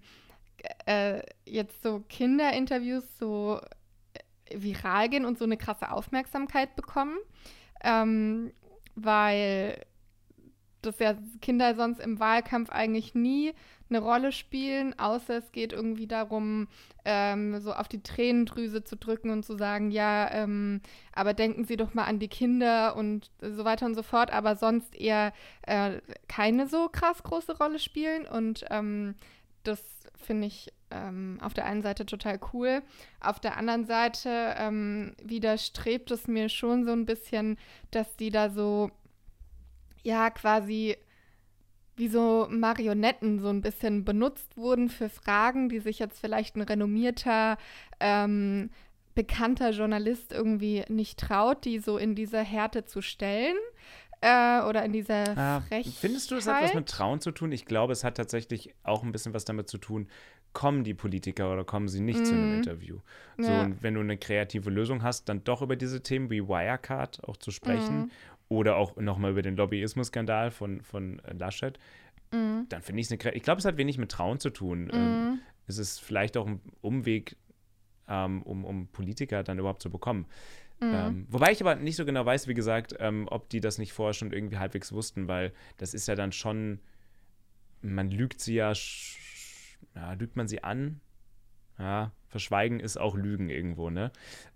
äh, 0.86 1.22
jetzt 1.46 1.82
so 1.82 2.04
Kinderinterviews 2.10 3.18
so 3.18 3.60
äh, 4.14 4.56
viral 4.62 5.10
gehen 5.10 5.26
und 5.26 5.38
so 5.38 5.46
eine 5.46 5.58
krasse 5.58 5.92
Aufmerksamkeit 5.92 6.76
bekommen, 6.76 7.18
ähm, 7.84 8.52
weil 8.96 9.84
das 10.88 11.00
ja 11.00 11.16
Kinder 11.42 11.76
sonst 11.76 12.00
im 12.00 12.20
Wahlkampf 12.20 12.70
eigentlich 12.70 13.14
nie 13.14 13.54
eine 13.90 14.00
Rolle 14.00 14.32
spielen, 14.32 14.98
außer 15.00 15.38
es 15.38 15.52
geht 15.52 15.72
irgendwie 15.72 16.08
darum, 16.08 16.68
ähm, 17.06 17.60
so 17.62 17.74
auf 17.74 17.88
die 17.88 18.04
Tränendrüse 18.04 18.84
zu 18.84 18.98
drücken 18.98 19.30
und 19.30 19.44
zu 19.44 19.56
sagen, 19.58 19.92
ja, 19.92 20.30
ähm, 20.32 20.82
aber 21.14 21.34
denken 21.34 21.64
Sie 21.64 21.78
doch 21.78 21.94
mal 21.94 22.04
an 22.04 22.20
die 22.20 22.28
Kinder 22.28 22.96
und 22.96 23.32
so 23.40 23.64
weiter 23.64 23.86
und 23.86 23.96
so 23.96 24.04
fort, 24.04 24.32
aber 24.32 24.56
sonst 24.56 24.96
eher 24.96 25.32
äh, 25.62 26.02
keine 26.28 26.68
so 26.68 26.90
krass 26.90 27.24
große 27.24 27.58
Rolle 27.58 27.80
spielen. 27.80 28.26
Und 28.26 28.66
ähm, 28.70 29.16
das 29.64 29.82
finde 30.16 30.48
ich 30.48 30.74
ähm, 30.92 31.38
auf 31.42 31.54
der 31.54 31.66
einen 31.66 31.82
Seite 31.82 32.06
total 32.06 32.40
cool. 32.54 32.82
Auf 33.20 33.40
der 33.40 33.58
anderen 33.58 33.86
Seite 33.86 34.56
ähm, 34.58 35.16
widerstrebt 35.24 36.12
es 36.12 36.28
mir 36.28 36.50
schon 36.50 36.86
so 36.86 36.92
ein 36.92 37.06
bisschen, 37.06 37.58
dass 37.92 38.16
die 38.18 38.30
da 38.30 38.50
so, 38.50 38.92
ja, 40.08 40.30
quasi 40.30 40.96
wie 41.98 42.08
so 42.08 42.48
Marionetten 42.50 43.40
so 43.40 43.50
ein 43.50 43.62
bisschen 43.62 44.06
benutzt 44.06 44.56
wurden 44.56 44.88
für 44.88 45.10
Fragen, 45.10 45.68
die 45.68 45.80
sich 45.80 46.00
jetzt 46.00 46.20
vielleicht 46.20 46.56
ein 46.56 46.62
renommierter, 46.62 47.58
ähm, 48.00 48.70
bekannter 49.16 49.72
Journalist 49.72 50.32
irgendwie 50.32 50.86
nicht 50.88 51.20
traut, 51.20 51.66
die 51.66 51.80
so 51.80 51.98
in 51.98 52.16
dieser 52.16 52.42
Härte 52.42 52.86
zu 52.86 53.02
stellen. 53.02 53.58
Äh, 54.22 54.62
oder 54.62 54.84
in 54.84 54.94
dieser 54.94 55.36
ja, 55.36 55.62
Frechheit. 55.68 55.94
Findest 55.94 56.32
du, 56.32 56.38
es 56.38 56.48
hat 56.48 56.64
was 56.64 56.74
mit 56.74 56.90
Trauen 56.90 57.22
zu 57.22 57.32
tun? 57.32 57.52
Ich 57.52 57.66
glaube, 57.66 57.94
es 57.94 58.04
hat 58.04 58.18
tatsächlich 58.18 58.74
auch 58.82 59.04
ein 59.04 59.12
bisschen 59.12 59.36
was 59.36 59.46
damit 59.46 59.70
zu 59.70 59.78
tun, 59.78 60.08
kommen 60.54 60.84
die 60.84 60.96
Politiker 60.96 61.54
oder 61.54 61.64
kommen 61.64 61.88
sie 61.88 62.00
nicht 62.00 62.22
mm. 62.22 62.26
zu 62.26 62.34
einem 62.34 62.50
mhm. 62.50 62.58
Interview. 62.58 62.98
So, 63.38 63.52
ja. 63.52 63.62
und 63.62 63.84
wenn 63.84 63.94
du 63.94 64.00
eine 64.00 64.18
kreative 64.18 64.72
Lösung 64.72 65.04
hast, 65.04 65.30
dann 65.30 65.44
doch 65.44 65.62
über 65.62 65.76
diese 65.76 66.02
Themen 66.02 66.32
wie 66.32 66.48
Wirecard 66.48 67.24
auch 67.26 67.38
zu 67.38 67.52
sprechen 67.52 68.06
mm 68.06 68.10
oder 68.50 68.78
auch 68.78 68.96
nochmal 68.98 69.32
über 69.32 69.42
den 69.42 69.56
Lobbyismus-Skandal 69.56 70.52
von, 70.52 70.82
von 70.82 71.20
äh, 71.20 71.34
Laschet, 71.34 71.78
mhm. 72.32 72.66
dann 72.70 72.82
finde 72.82 73.02
ich 73.02 73.12
es 73.12 73.12
eine. 73.12 73.36
Ich 73.36 73.44
glaube, 73.44 73.60
es 73.60 73.66
hat 73.66 73.78
wenig 73.78 73.98
mit 73.98 74.12
Trauen 74.12 74.40
zu 74.40 74.50
tun. 74.50 74.86
Mhm. 74.86 74.92
Ähm, 74.94 75.40
es 75.68 75.78
ist 75.78 76.00
vielleicht 76.00 76.38
auch 76.38 76.48
ein 76.48 76.62
Umweg, 76.82 77.36
ähm, 78.08 78.42
um, 78.44 78.64
um 78.64 78.88
Politiker 78.88 79.44
dann 79.44 79.60
überhaupt 79.60 79.82
zu 79.82 79.90
bekommen. 79.90 80.26
Mhm. 80.80 80.94
Ähm, 80.94 81.28
wobei 81.30 81.52
ich 81.52 81.62
aber 81.62 81.76
nicht 81.76 81.96
so 81.96 82.06
genau 82.06 82.26
weiß, 82.26 82.48
wie 82.48 82.54
gesagt, 82.54 82.96
ähm, 83.00 83.28
ob 83.30 83.50
die 83.50 83.60
das 83.60 83.78
nicht 83.78 83.94
vorher 83.94 84.14
schon 84.14 84.32
irgendwie 84.32 84.58
halbwegs 84.58 84.94
wussten, 84.94 85.28
weil 85.28 85.52
das 85.78 85.94
ist 85.94 86.08
ja 86.08 86.16
dann 86.16 86.32
schon, 86.32 86.80
man 87.82 88.12
lügt 88.12 88.40
sie 88.40 88.56
ja, 88.56 88.74
ja 89.96 90.14
lügt 90.14 90.36
man 90.36 90.48
sie 90.48 90.64
an, 90.64 91.02
ja, 91.80 92.12
verschweigen 92.28 92.80
ist 92.80 92.98
auch 92.98 93.16
Lügen 93.16 93.50
irgendwo, 93.50 93.90
ne? 93.90 94.12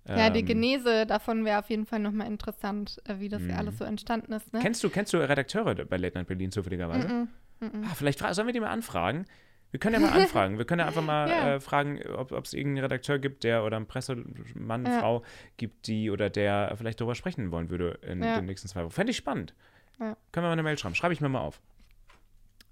Ja, 0.08 0.30
die 0.30 0.40
ähm, 0.40 0.46
Genese 0.46 1.06
davon 1.06 1.46
wäre 1.46 1.60
auf 1.60 1.70
jeden 1.70 1.86
Fall 1.86 2.00
nochmal 2.00 2.28
interessant, 2.28 3.02
äh, 3.06 3.20
wie 3.20 3.30
das 3.30 3.44
ja 3.46 3.56
alles 3.58 3.76
mhm. 3.76 3.78
so 3.78 3.84
entstanden 3.86 4.34
ist, 4.34 4.52
ne? 4.54 4.60
Kennst 4.62 4.84
du, 4.84 4.90
kennst 4.90 5.14
du 5.14 5.18
Redakteure 5.18 5.76
bei 5.86 5.98
Late 5.98 6.18
Night 6.18 6.28
Berlin 6.28 6.52
zufälligerweise? 6.52 7.08
Mm 7.08 7.28
-mm, 7.62 7.66
mm 7.66 7.84
ah, 7.84 7.94
vielleicht 7.96 8.20
sollen 8.20 8.48
wir 8.48 8.54
die 8.54 8.60
mal 8.60 8.72
anfragen. 8.72 9.26
Wir 9.72 9.80
können 9.80 9.94
ja 9.94 10.00
mal 10.00 10.12
anfragen. 10.22 10.58
Wir 10.58 10.66
können 10.66 10.80
ja 10.80 10.88
einfach 10.88 11.04
mal 11.04 11.30
ja. 11.30 11.56
äh, 11.56 11.60
fragen, 11.60 12.02
ob 12.08 12.32
es 12.32 12.54
irgendeinen 12.54 12.86
Redakteur 12.86 13.20
gibt, 13.20 13.44
der 13.44 13.64
oder 13.64 13.78
einen 13.78 13.88
Pressemann, 13.88 14.86
ja. 14.86 15.00
Frau 15.00 15.24
gibt, 15.58 15.88
die 15.88 16.12
oder 16.12 16.30
der 16.30 16.74
vielleicht 16.78 17.00
darüber 17.00 17.16
sprechen 17.16 17.52
wollen 17.52 17.70
würde 17.70 18.00
in 18.02 18.22
ja. 18.22 18.36
den 18.36 18.46
nächsten 18.46 18.68
zwei 18.68 18.84
Wochen. 18.84 18.92
Fände 18.92 19.12
ich 19.12 19.18
spannend. 19.18 19.54
Können 19.98 20.18
wir 20.34 20.42
mal 20.42 20.52
eine 20.54 20.64
Mail 20.64 20.78
schreiben. 20.78 20.96
Schreibe 20.96 21.14
ich 21.14 21.22
mir 21.22 21.30
mal 21.30 21.42
auf. 21.42 21.62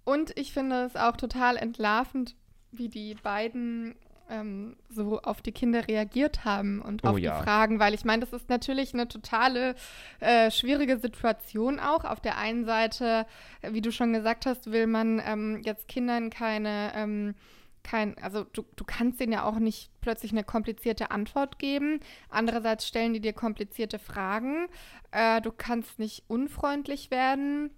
Und 0.03 0.36
ich 0.38 0.51
finde 0.51 0.86
es 0.86 0.96
auch 0.96 1.15
total 1.15 1.58
entlarvend, 1.58 2.36
wie 2.72 2.89
die 2.89 3.13
beiden 3.13 3.96
ähm, 4.29 4.75
so 4.89 5.21
auf 5.21 5.41
die 5.41 5.51
Kinder 5.51 5.88
reagiert 5.88 6.45
haben 6.45 6.81
und 6.81 7.03
Oh 7.03 7.09
auf 7.09 7.19
ja. 7.19 7.38
die 7.38 7.43
Fragen, 7.43 7.79
weil 7.79 7.93
ich 7.93 8.05
meine, 8.05 8.21
das 8.21 8.33
ist 8.33 8.50
natürlich 8.50 8.93
eine 8.93 9.07
totale 9.07 9.75
äh, 10.19 10.51
schwierige 10.51 10.98
Situation 10.98 11.79
auch. 11.79 12.05
Auf 12.05 12.19
der 12.19 12.38
einen 12.38 12.65
Seite, 12.65 13.25
äh, 13.62 13.74
wie 13.74 13.81
du 13.81 13.91
schon 13.91 14.13
gesagt 14.13 14.45
hast, 14.45 14.71
will 14.71 14.88
man 14.88 15.21
ähm, 15.25 15.62
jetzt 15.63 15.88
Kindern 15.88 16.29
keine, 16.29 16.91
ähm, 16.95 17.36
kein, 17.83 18.17
also 18.19 18.43
du, 18.43 18.63
du 18.75 18.83
kannst 18.83 19.19
denen 19.19 19.33
ja 19.33 19.43
auch 19.43 19.59
nicht 19.59 19.89
plötzlich 20.01 20.31
eine 20.31 20.43
komplizierte 20.43 21.12
Antwort 21.12 21.59
geben. 21.59 22.00
Andererseits 22.29 22.88
stellen 22.88 23.13
die 23.13 23.21
dir 23.21 23.33
komplizierte 23.33 24.00
Fragen. 24.00 24.67
Äh, 25.12 25.41
du 25.41 25.51
kannst 25.51 26.00
nicht 26.00 26.24
unfreundlich 26.27 27.12
werden. 27.12 27.71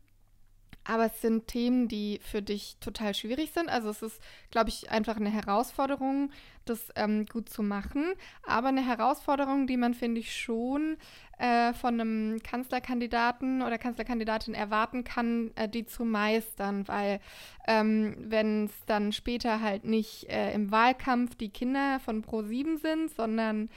Aber 0.83 1.05
es 1.05 1.21
sind 1.21 1.47
Themen, 1.47 1.87
die 1.87 2.19
für 2.23 2.41
dich 2.41 2.77
total 2.79 3.13
schwierig 3.13 3.51
sind. 3.51 3.69
Also 3.69 3.89
es 3.89 4.01
ist, 4.01 4.21
glaube 4.49 4.69
ich, 4.69 4.89
einfach 4.89 5.17
eine 5.17 5.29
Herausforderung, 5.29 6.31
das 6.65 6.89
ähm, 6.95 7.25
gut 7.25 7.49
zu 7.49 7.61
machen. 7.61 8.13
Aber 8.43 8.69
eine 8.69 8.85
Herausforderung, 8.85 9.67
die 9.67 9.77
man, 9.77 9.93
finde 9.93 10.21
ich, 10.21 10.35
schon 10.35 10.97
äh, 11.37 11.73
von 11.73 11.99
einem 11.99 12.41
Kanzlerkandidaten 12.43 13.61
oder 13.61 13.77
Kanzlerkandidatin 13.77 14.53
erwarten 14.53 15.03
kann, 15.03 15.51
äh, 15.55 15.69
die 15.69 15.85
zu 15.85 16.03
meistern. 16.03 16.87
Weil 16.87 17.19
ähm, 17.67 18.15
wenn 18.17 18.65
es 18.65 18.85
dann 18.85 19.11
später 19.11 19.61
halt 19.61 19.85
nicht 19.85 20.29
äh, 20.29 20.53
im 20.53 20.71
Wahlkampf 20.71 21.35
die 21.35 21.49
Kinder 21.49 21.99
von 21.99 22.23
Pro7 22.23 22.79
sind, 22.79 23.11
sondern 23.11 23.69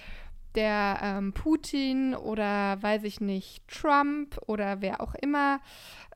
der 0.55 0.99
ähm, 1.03 1.33
Putin 1.33 2.15
oder 2.15 2.83
weiß 2.83 3.05
ich 3.05 3.21
nicht, 3.21 3.67
Trump 3.69 4.39
oder 4.47 4.81
wer 4.81 5.01
auch 5.01 5.15
immer, 5.15 5.61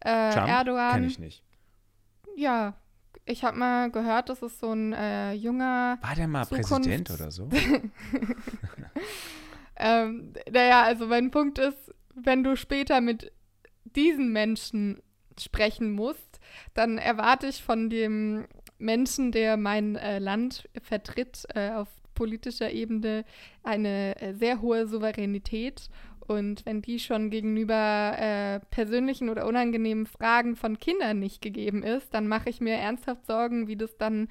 äh, 0.00 0.30
Trump 0.33 0.49
Erdogan. 0.49 0.95
Kenn 0.95 1.04
ich 1.04 1.18
nicht. 1.18 1.42
Ja, 2.37 2.75
ich 3.25 3.45
habe 3.45 3.59
mal 3.59 3.90
gehört, 3.90 4.28
das 4.28 4.42
ist 4.42 4.61
so 4.61 4.73
ein 4.73 4.92
äh, 4.92 5.33
junger. 5.33 5.99
War 6.00 6.14
der 6.14 6.28
mal 6.28 6.45
Zukunfts- 6.45 6.68
Präsident 6.68 7.11
oder 7.11 7.30
so? 7.30 7.49
Ähm, 9.78 10.33
naja, 10.50 10.83
also 10.83 11.07
mein 11.07 11.30
Punkt 11.30 11.59
ist, 11.59 11.95
wenn 12.14 12.42
du 12.42 12.57
später 12.57 13.00
mit 13.00 13.33
diesen 13.85 14.33
Menschen 14.33 15.00
sprechen 15.38 15.92
musst, 15.92 16.40
dann 16.75 16.99
erwarte 16.99 17.47
ich 17.47 17.62
von 17.62 17.88
dem 17.88 18.47
Menschen, 18.78 19.30
der 19.30 19.57
mein 19.57 19.97
äh, 19.97 20.18
Land 20.18 20.68
vertritt, 20.83 21.45
äh, 21.54 21.71
auf 21.71 21.88
politischer 22.18 22.72
Ebene 22.72 23.25
eine 23.62 24.20
äh, 24.20 24.34
sehr 24.34 24.60
hohe 24.60 24.88
Souveränität. 24.88 25.88
Und 26.26 26.66
wenn 26.66 26.82
die 26.82 26.98
schon 26.98 27.30
gegenüber 27.30 28.16
äh, 28.18 28.60
persönlichen 28.70 29.30
oder 29.30 29.46
unangenehmen 29.46 30.04
Fragen 30.04 30.56
von 30.56 30.78
Kindern 30.78 31.20
nicht 31.20 31.40
gegeben 31.40 31.84
ist, 31.84 32.12
dann 32.12 32.26
mache 32.26 32.50
ich 32.50 32.60
mir 32.60 32.75
ernsthaft 32.75 33.25
Sorgen, 33.25 33.68
wie 33.68 33.76
das 33.76 33.96
dann 33.96 34.28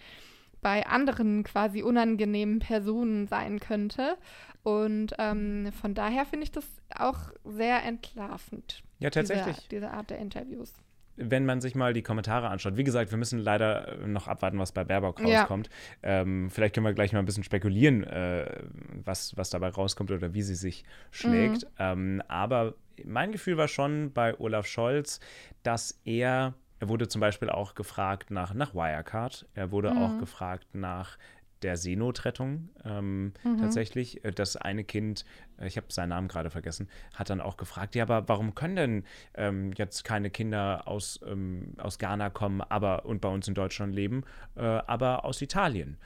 bei 0.61 0.85
anderen 0.85 1.43
quasi 1.43 1.81
unangenehmen 1.81 2.59
Personen 2.59 3.27
sein 3.27 3.59
könnte. 3.59 4.17
Und 4.63 5.13
ähm, 5.17 5.71
von 5.71 5.93
daher 5.93 6.25
finde 6.25 6.43
ich 6.43 6.51
das 6.51 6.65
auch 6.93 7.31
sehr 7.45 7.83
entlarvend. 7.83 8.83
Ja, 8.99 9.09
tatsächlich. 9.09 9.55
Diese, 9.55 9.69
diese 9.69 9.91
Art 9.91 10.09
der 10.09 10.19
Interviews. 10.19 10.73
Wenn 11.17 11.45
man 11.45 11.61
sich 11.61 11.75
mal 11.75 11.93
die 11.93 12.03
Kommentare 12.03 12.47
anschaut, 12.49 12.77
wie 12.77 12.83
gesagt, 12.83 13.11
wir 13.11 13.17
müssen 13.17 13.39
leider 13.39 13.97
noch 14.05 14.27
abwarten, 14.27 14.59
was 14.59 14.71
bei 14.71 14.83
Baerbock 14.83 15.19
Ja. 15.19 15.25
rauskommt. 15.41 15.69
Ähm, 16.03 16.49
vielleicht 16.49 16.75
können 16.75 16.85
wir 16.85 16.93
gleich 16.93 17.11
mal 17.13 17.19
ein 17.19 17.25
bisschen 17.25 17.43
spekulieren, 17.43 18.03
äh, 18.03 18.63
was, 19.03 19.35
was 19.35 19.49
dabei 19.49 19.69
rauskommt 19.69 20.11
oder 20.11 20.33
wie 20.33 20.41
sie 20.43 20.55
sich 20.55 20.83
schlägt. 21.11 21.63
Mhm. 21.63 21.69
Ähm, 21.79 22.21
aber 22.27 22.75
mein 23.03 23.31
Gefühl 23.31 23.57
war 23.57 23.67
schon 23.67 24.11
bei 24.13 24.39
Olaf 24.39 24.65
Scholz, 24.67 25.19
dass 25.63 25.99
er, 26.05 26.53
er 26.79 26.89
wurde 26.89 27.07
zum 27.07 27.21
Beispiel 27.21 27.49
auch 27.49 27.75
gefragt 27.75 28.31
nach, 28.31 28.53
nach 28.53 28.73
Wirecard, 28.73 29.47
er 29.55 29.71
wurde 29.71 29.91
Mhm. 29.91 29.97
auch 29.97 30.17
gefragt 30.17 30.67
nach 30.73 31.17
der 31.63 31.75
Seenotrettung 31.75 32.69
ähm, 32.85 33.33
Mhm. 33.43 33.57
tatsächlich. 33.57 34.23
Äh, 34.23 34.31
Das 34.31 34.55
eine 34.57 34.83
Kind, 34.83 35.25
ich 35.61 35.77
habe 35.77 35.87
seinen 35.89 36.09
Namen 36.09 36.27
gerade 36.27 36.49
vergessen, 36.49 36.87
hat 37.13 37.29
dann 37.29 37.41
auch 37.41 37.57
gefragt, 37.57 37.95
ja, 37.95 38.03
aber 38.03 38.27
warum 38.27 38.55
können 38.55 38.75
denn 38.75 39.03
ähm, 39.33 39.71
jetzt 39.75 40.03
keine 40.03 40.29
Kinder 40.29 40.87
aus, 40.87 41.19
ähm, 41.25 41.73
aus 41.77 41.99
Ghana 41.99 42.29
kommen, 42.29 42.61
aber 42.61 43.05
und 43.05 43.21
bei 43.21 43.29
uns 43.29 43.47
in 43.47 43.53
Deutschland 43.53 43.93
leben, 43.95 44.23
äh, 44.55 44.61
aber 44.61 45.25
aus 45.25 45.41
Italien? 45.41 45.97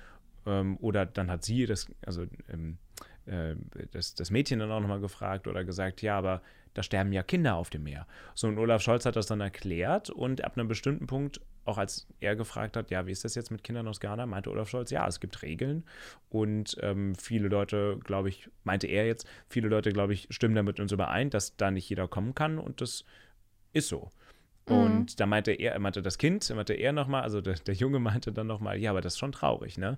Ähm, 0.46 0.78
oder 0.80 1.06
dann 1.06 1.30
hat 1.30 1.44
sie 1.44 1.66
das, 1.66 1.88
also 2.06 2.26
ähm, 2.52 2.78
äh, 3.26 3.56
das, 3.92 4.16
das 4.16 4.32
Mädchen 4.32 4.60
dann 4.60 4.72
auch 4.72 4.80
nochmal 4.80 5.02
gefragt 5.02 5.48
oder 5.48 5.64
gesagt, 5.64 6.02
ja, 6.02 6.18
aber 6.18 6.42
da 6.74 6.84
sterben 6.84 7.12
ja 7.12 7.24
Kinder 7.24 7.56
auf 7.56 7.70
dem 7.70 7.84
Meer. 7.84 8.08
So, 8.34 8.48
und 8.48 8.58
Olaf 8.58 8.82
Scholz 8.82 9.06
hat 9.06 9.16
das 9.16 9.28
dann 9.28 9.42
erklärt 9.42 10.10
und 10.10 10.44
ab 10.44 10.58
einem 10.58 10.68
bestimmten 10.68 11.08
Punkt, 11.08 11.42
auch 11.66 11.78
als 11.78 12.08
er 12.20 12.36
gefragt 12.36 12.76
hat, 12.76 12.90
ja, 12.92 13.06
wie 13.06 13.12
ist 13.12 13.24
das 13.24 13.36
jetzt 13.36 13.52
mit 13.52 13.64
Kindern 13.64 13.88
aus 13.88 14.00
Ghana, 14.00 14.26
meinte 14.26 14.50
Olaf 14.50 14.70
Scholz, 14.70 14.92
ja, 14.92 15.08
es 15.08 15.20
gibt 15.20 15.42
Regeln 15.42 15.84
und 16.30 16.78
ähm, 16.82 17.16
viele 17.16 17.48
Leute, 17.48 18.00
glaube 18.04 18.30
ich, 18.30 18.50
meinte 18.64 18.88
er 18.88 19.06
jetzt, 19.06 19.28
viele 19.48 19.68
Leute, 19.70 19.92
glaube 19.92 20.14
ich, 20.14 20.28
stimmen 20.32 20.56
damit 20.56 20.80
uns 20.80 20.92
überein, 20.92 21.30
dass 21.30 21.56
da 21.58 21.72
nicht 21.72 21.90
jeder 21.90 22.08
kommen 22.08 22.34
kann 22.36 22.58
und 22.58 22.82
das 22.82 23.06
ist 23.74 23.90
so. 23.90 24.12
Mhm. 24.68 24.76
Und 24.76 25.20
da 25.20 25.26
meinte 25.26 25.52
er, 25.52 25.78
meinte 25.80 26.02
das 26.02 26.18
Kind, 26.18 26.50
meinte 26.56 26.74
er 26.74 26.94
nochmal, 26.94 27.24
also 27.24 27.42
der, 27.42 27.56
der 27.56 27.76
Junge 27.76 28.00
meinte 28.00 28.32
dann 28.32 28.48
nochmal, 28.48 28.78
ja, 28.78 28.92
aber 28.92 29.02
das 29.02 29.14
ist 29.14 29.20
schon 29.20 29.32
traurig, 29.32 29.78
ne? 29.78 29.98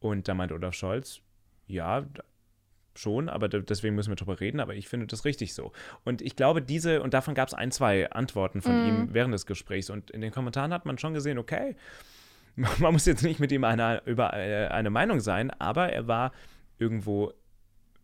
Und 0.00 0.28
da 0.28 0.34
meinte 0.34 0.54
Olaf 0.54 0.74
Scholz, 0.74 1.20
ja, 1.66 2.04
schon, 2.98 3.28
aber 3.28 3.48
de- 3.48 3.62
deswegen 3.62 3.94
müssen 3.94 4.10
wir 4.10 4.16
drüber 4.16 4.40
reden, 4.40 4.60
aber 4.60 4.74
ich 4.74 4.88
finde 4.88 5.06
das 5.06 5.24
richtig 5.24 5.54
so. 5.54 5.72
Und 6.04 6.22
ich 6.22 6.36
glaube, 6.36 6.62
diese, 6.62 7.02
und 7.02 7.14
davon 7.14 7.34
gab 7.34 7.48
es 7.48 7.54
ein, 7.54 7.70
zwei 7.70 8.10
Antworten 8.10 8.60
von 8.62 8.80
Mhm. 8.80 8.86
ihm 8.86 9.08
während 9.14 9.34
des 9.34 9.46
Gesprächs. 9.46 9.90
Und 9.90 10.10
in 10.10 10.20
den 10.20 10.30
Kommentaren 10.32 10.72
hat 10.72 10.86
man 10.86 10.98
schon 10.98 11.14
gesehen, 11.14 11.38
okay, 11.38 11.76
man 12.56 12.92
muss 12.92 13.06
jetzt 13.06 13.22
nicht 13.22 13.40
mit 13.40 13.50
ihm 13.52 13.64
eine, 13.64 14.02
über 14.06 14.32
äh, 14.34 14.68
eine 14.68 14.90
Meinung 14.90 15.20
sein, 15.20 15.50
aber 15.50 15.92
er 15.92 16.06
war 16.06 16.32
irgendwo, 16.78 17.32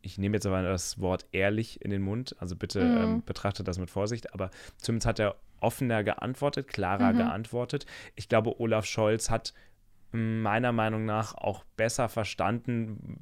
ich 0.02 0.18
nehme 0.18 0.36
jetzt 0.36 0.46
aber 0.46 0.62
das 0.62 1.00
Wort 1.00 1.26
ehrlich 1.32 1.80
in 1.84 1.90
den 1.90 2.02
Mund, 2.02 2.34
also 2.38 2.56
bitte 2.56 2.82
Mhm. 2.82 2.96
ähm, 3.02 3.22
betrachtet 3.24 3.68
das 3.68 3.78
mit 3.78 3.90
Vorsicht, 3.90 4.32
aber 4.34 4.50
zumindest 4.78 5.06
hat 5.06 5.18
er 5.18 5.36
offener 5.60 6.02
geantwortet, 6.02 6.68
klarer 6.68 7.12
Mhm. 7.12 7.18
geantwortet. 7.18 7.84
Ich 8.16 8.28
glaube, 8.28 8.58
Olaf 8.60 8.86
Scholz 8.86 9.28
hat 9.30 9.52
meiner 10.12 10.72
Meinung 10.72 11.04
nach 11.04 11.34
auch 11.34 11.64
besser 11.76 12.08
verstanden, 12.08 13.16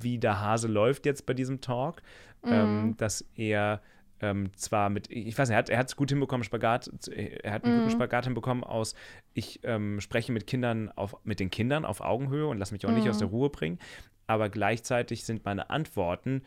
wie 0.00 0.18
der 0.18 0.40
Hase 0.40 0.68
läuft 0.68 1.06
jetzt 1.06 1.26
bei 1.26 1.34
diesem 1.34 1.60
Talk. 1.60 2.02
Ähm, 2.50 2.88
Mhm. 2.88 2.96
dass 2.96 3.24
er 3.36 3.80
ähm, 4.20 4.50
zwar 4.56 4.90
mit, 4.90 5.10
ich 5.10 5.36
weiß 5.38 5.48
nicht, 5.48 5.68
er 5.68 5.78
hat 5.78 5.88
es 5.88 5.96
gut 5.96 6.10
hinbekommen, 6.10 6.44
Spagat, 6.44 6.90
er 7.08 7.52
hat 7.52 7.64
einen 7.64 7.72
guten 7.72 7.88
Mhm. 7.88 7.92
Spagat 7.92 8.24
hinbekommen 8.24 8.64
aus, 8.64 8.94
ich 9.34 9.60
ähm, 9.64 10.00
spreche 10.00 10.32
mit 10.32 10.46
Kindern 10.46 10.90
auf, 10.90 11.16
mit 11.24 11.40
den 11.40 11.50
Kindern 11.50 11.84
auf 11.84 12.00
Augenhöhe 12.00 12.46
und 12.46 12.58
lasse 12.58 12.72
mich 12.74 12.84
auch 12.86 12.92
nicht 12.92 13.08
aus 13.08 13.16
Mhm. 13.16 13.20
der 13.20 13.28
Ruhe 13.28 13.50
bringen, 13.50 13.78
aber 14.26 14.48
gleichzeitig 14.48 15.24
sind 15.24 15.44
meine 15.44 15.70
Antworten 15.70 16.42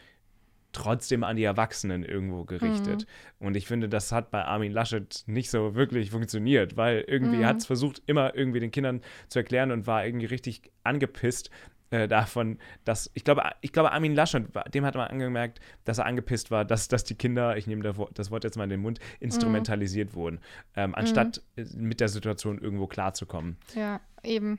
trotzdem 0.76 1.24
an 1.24 1.36
die 1.38 1.44
Erwachsenen 1.44 2.04
irgendwo 2.04 2.44
gerichtet. 2.46 3.08
Und 3.40 3.56
ich 3.58 3.66
finde, 3.68 3.90
das 3.90 4.12
hat 4.12 4.30
bei 4.32 4.44
Armin 4.46 4.72
Laschet 4.72 5.24
nicht 5.26 5.50
so 5.50 5.74
wirklich 5.76 6.12
funktioniert, 6.12 6.78
weil 6.78 7.04
irgendwie 7.08 7.38
Mhm. 7.38 7.46
hat 7.46 7.58
es 7.58 7.66
versucht, 7.66 8.02
immer 8.06 8.36
irgendwie 8.36 8.60
den 8.60 8.72
Kindern 8.72 9.02
zu 9.30 9.40
erklären 9.40 9.72
und 9.72 9.88
war 9.88 10.06
irgendwie 10.06 10.26
richtig 10.28 10.72
angepisst 10.84 11.50
äh, 11.92 12.08
davon, 12.08 12.58
dass, 12.84 13.12
ich 13.14 13.24
glaube, 13.24 13.44
ich 13.62 13.72
glaube, 13.72 13.92
Armin 13.92 14.16
Laschet, 14.16 14.44
dem 14.74 14.86
hat 14.86 14.96
man 14.96 15.08
angemerkt, 15.08 15.60
dass 15.84 16.00
er 16.00 16.08
angepisst 16.08 16.50
war, 16.50 16.66
dass, 16.66 16.88
dass 16.88 17.04
die 17.04 17.14
Kinder, 17.16 17.58
ich 17.58 17.68
nehme 17.68 17.84
das 17.84 18.32
Wort- 18.32 18.44
jetzt 18.44 18.58
mal 18.58 18.64
in 18.64 18.72
den 18.72 18.80
Mund, 18.82 19.00
instrumentalisiert 19.20 20.16
wurden, 20.16 20.40
ähm, 20.76 20.96
anstatt 20.96 21.42
äh, 21.56 21.64
mit 21.78 22.00
der 22.00 22.10
Situation 22.10 22.58
irgendwo 22.60 22.88
klarzukommen. 22.88 23.58
Ja, 23.76 24.02
eben. 24.24 24.58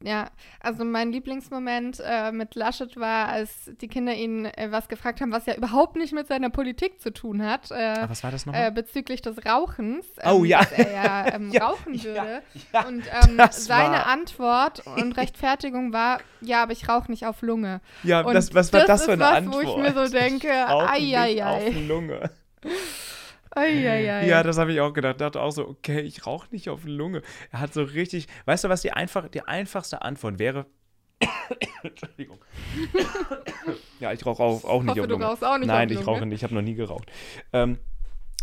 Ja, 0.00 0.30
also 0.60 0.84
mein 0.84 1.10
Lieblingsmoment 1.10 2.00
äh, 2.06 2.30
mit 2.30 2.54
Laschet 2.54 2.96
war, 2.96 3.28
als 3.28 3.68
die 3.80 3.88
Kinder 3.88 4.14
ihn 4.14 4.44
äh, 4.44 4.68
was 4.70 4.86
gefragt 4.88 5.20
haben, 5.20 5.32
was 5.32 5.46
ja 5.46 5.56
überhaupt 5.56 5.96
nicht 5.96 6.12
mit 6.12 6.28
seiner 6.28 6.50
Politik 6.50 7.00
zu 7.00 7.12
tun 7.12 7.44
hat, 7.44 7.72
äh, 7.72 7.74
Aber 7.98 8.10
was 8.10 8.22
war 8.22 8.30
das 8.30 8.46
nochmal? 8.46 8.68
äh, 8.68 8.70
bezüglich 8.70 9.22
des 9.22 9.44
Rauchens. 9.44 10.06
Oh, 10.24 10.44
ja. 10.44 10.60
Dass 10.60 10.70
er 10.70 10.92
ja, 10.92 11.26
ähm, 11.34 11.50
Ja, 11.50 11.66
rauchen 11.66 11.94
ja, 11.94 12.04
würde. 12.04 12.42
ja, 12.72 12.86
und 12.86 13.02
ähm, 13.28 13.40
seine 13.50 13.94
war- 13.96 14.06
Antwort 14.06 14.86
und 14.96 15.16
Rechtfertigung 15.16 15.92
war, 15.92 16.20
ja, 16.40 16.62
aber 16.62 16.70
ich 16.72 16.88
rauche 16.88 17.10
nicht 17.10 17.26
auf 17.26 17.42
Lunge. 17.42 17.80
ja, 18.04 18.20
und 18.20 18.34
das, 18.34 18.54
was 18.54 18.72
war 18.72 18.80
das, 18.82 19.00
das 19.00 19.04
für 19.06 19.12
eine 19.14 19.22
was, 19.24 19.32
Antwort? 19.32 19.64
wo 19.66 19.70
ich 19.70 19.76
mir 19.78 19.94
so 19.94 20.08
denke, 20.12 20.52
ai, 20.52 21.00
nicht 21.00 21.16
ai, 21.42 21.44
auf 21.44 21.74
Lunge. 21.88 22.30
Eieiei. 23.58 24.26
Ja, 24.26 24.42
das 24.42 24.58
habe 24.58 24.72
ich 24.72 24.80
auch 24.80 24.92
gedacht. 24.92 25.20
Dachte 25.20 25.40
auch 25.40 25.50
so, 25.50 25.68
okay, 25.68 26.00
ich 26.00 26.26
rauche 26.26 26.48
nicht 26.50 26.68
auf 26.68 26.82
die 26.82 26.90
Lunge. 26.90 27.22
Er 27.50 27.60
hat 27.60 27.74
so 27.74 27.82
richtig, 27.82 28.26
weißt 28.46 28.64
du, 28.64 28.68
was 28.68 28.82
die, 28.82 28.92
einfach, 28.92 29.28
die 29.28 29.42
einfachste 29.42 30.02
Antwort 30.02 30.38
wäre? 30.38 30.66
Entschuldigung. 31.82 32.38
ja, 34.00 34.12
ich 34.12 34.24
rauche 34.24 34.42
auch, 34.42 34.64
auch 34.64 34.82
nicht 34.82 34.90
hoffe, 34.90 35.00
auf 35.00 35.06
du 35.06 35.12
Lunge. 35.14 35.24
rauchst 35.24 35.44
auch 35.44 35.58
nicht 35.58 35.66
Nein, 35.66 35.88
auf 35.88 35.92
ich 35.92 35.98
Lunge. 35.98 36.06
rauche 36.18 36.26
nicht, 36.26 36.36
ich 36.38 36.44
habe 36.44 36.54
noch 36.54 36.62
nie 36.62 36.74
geraucht. 36.74 37.10
Ähm, 37.52 37.78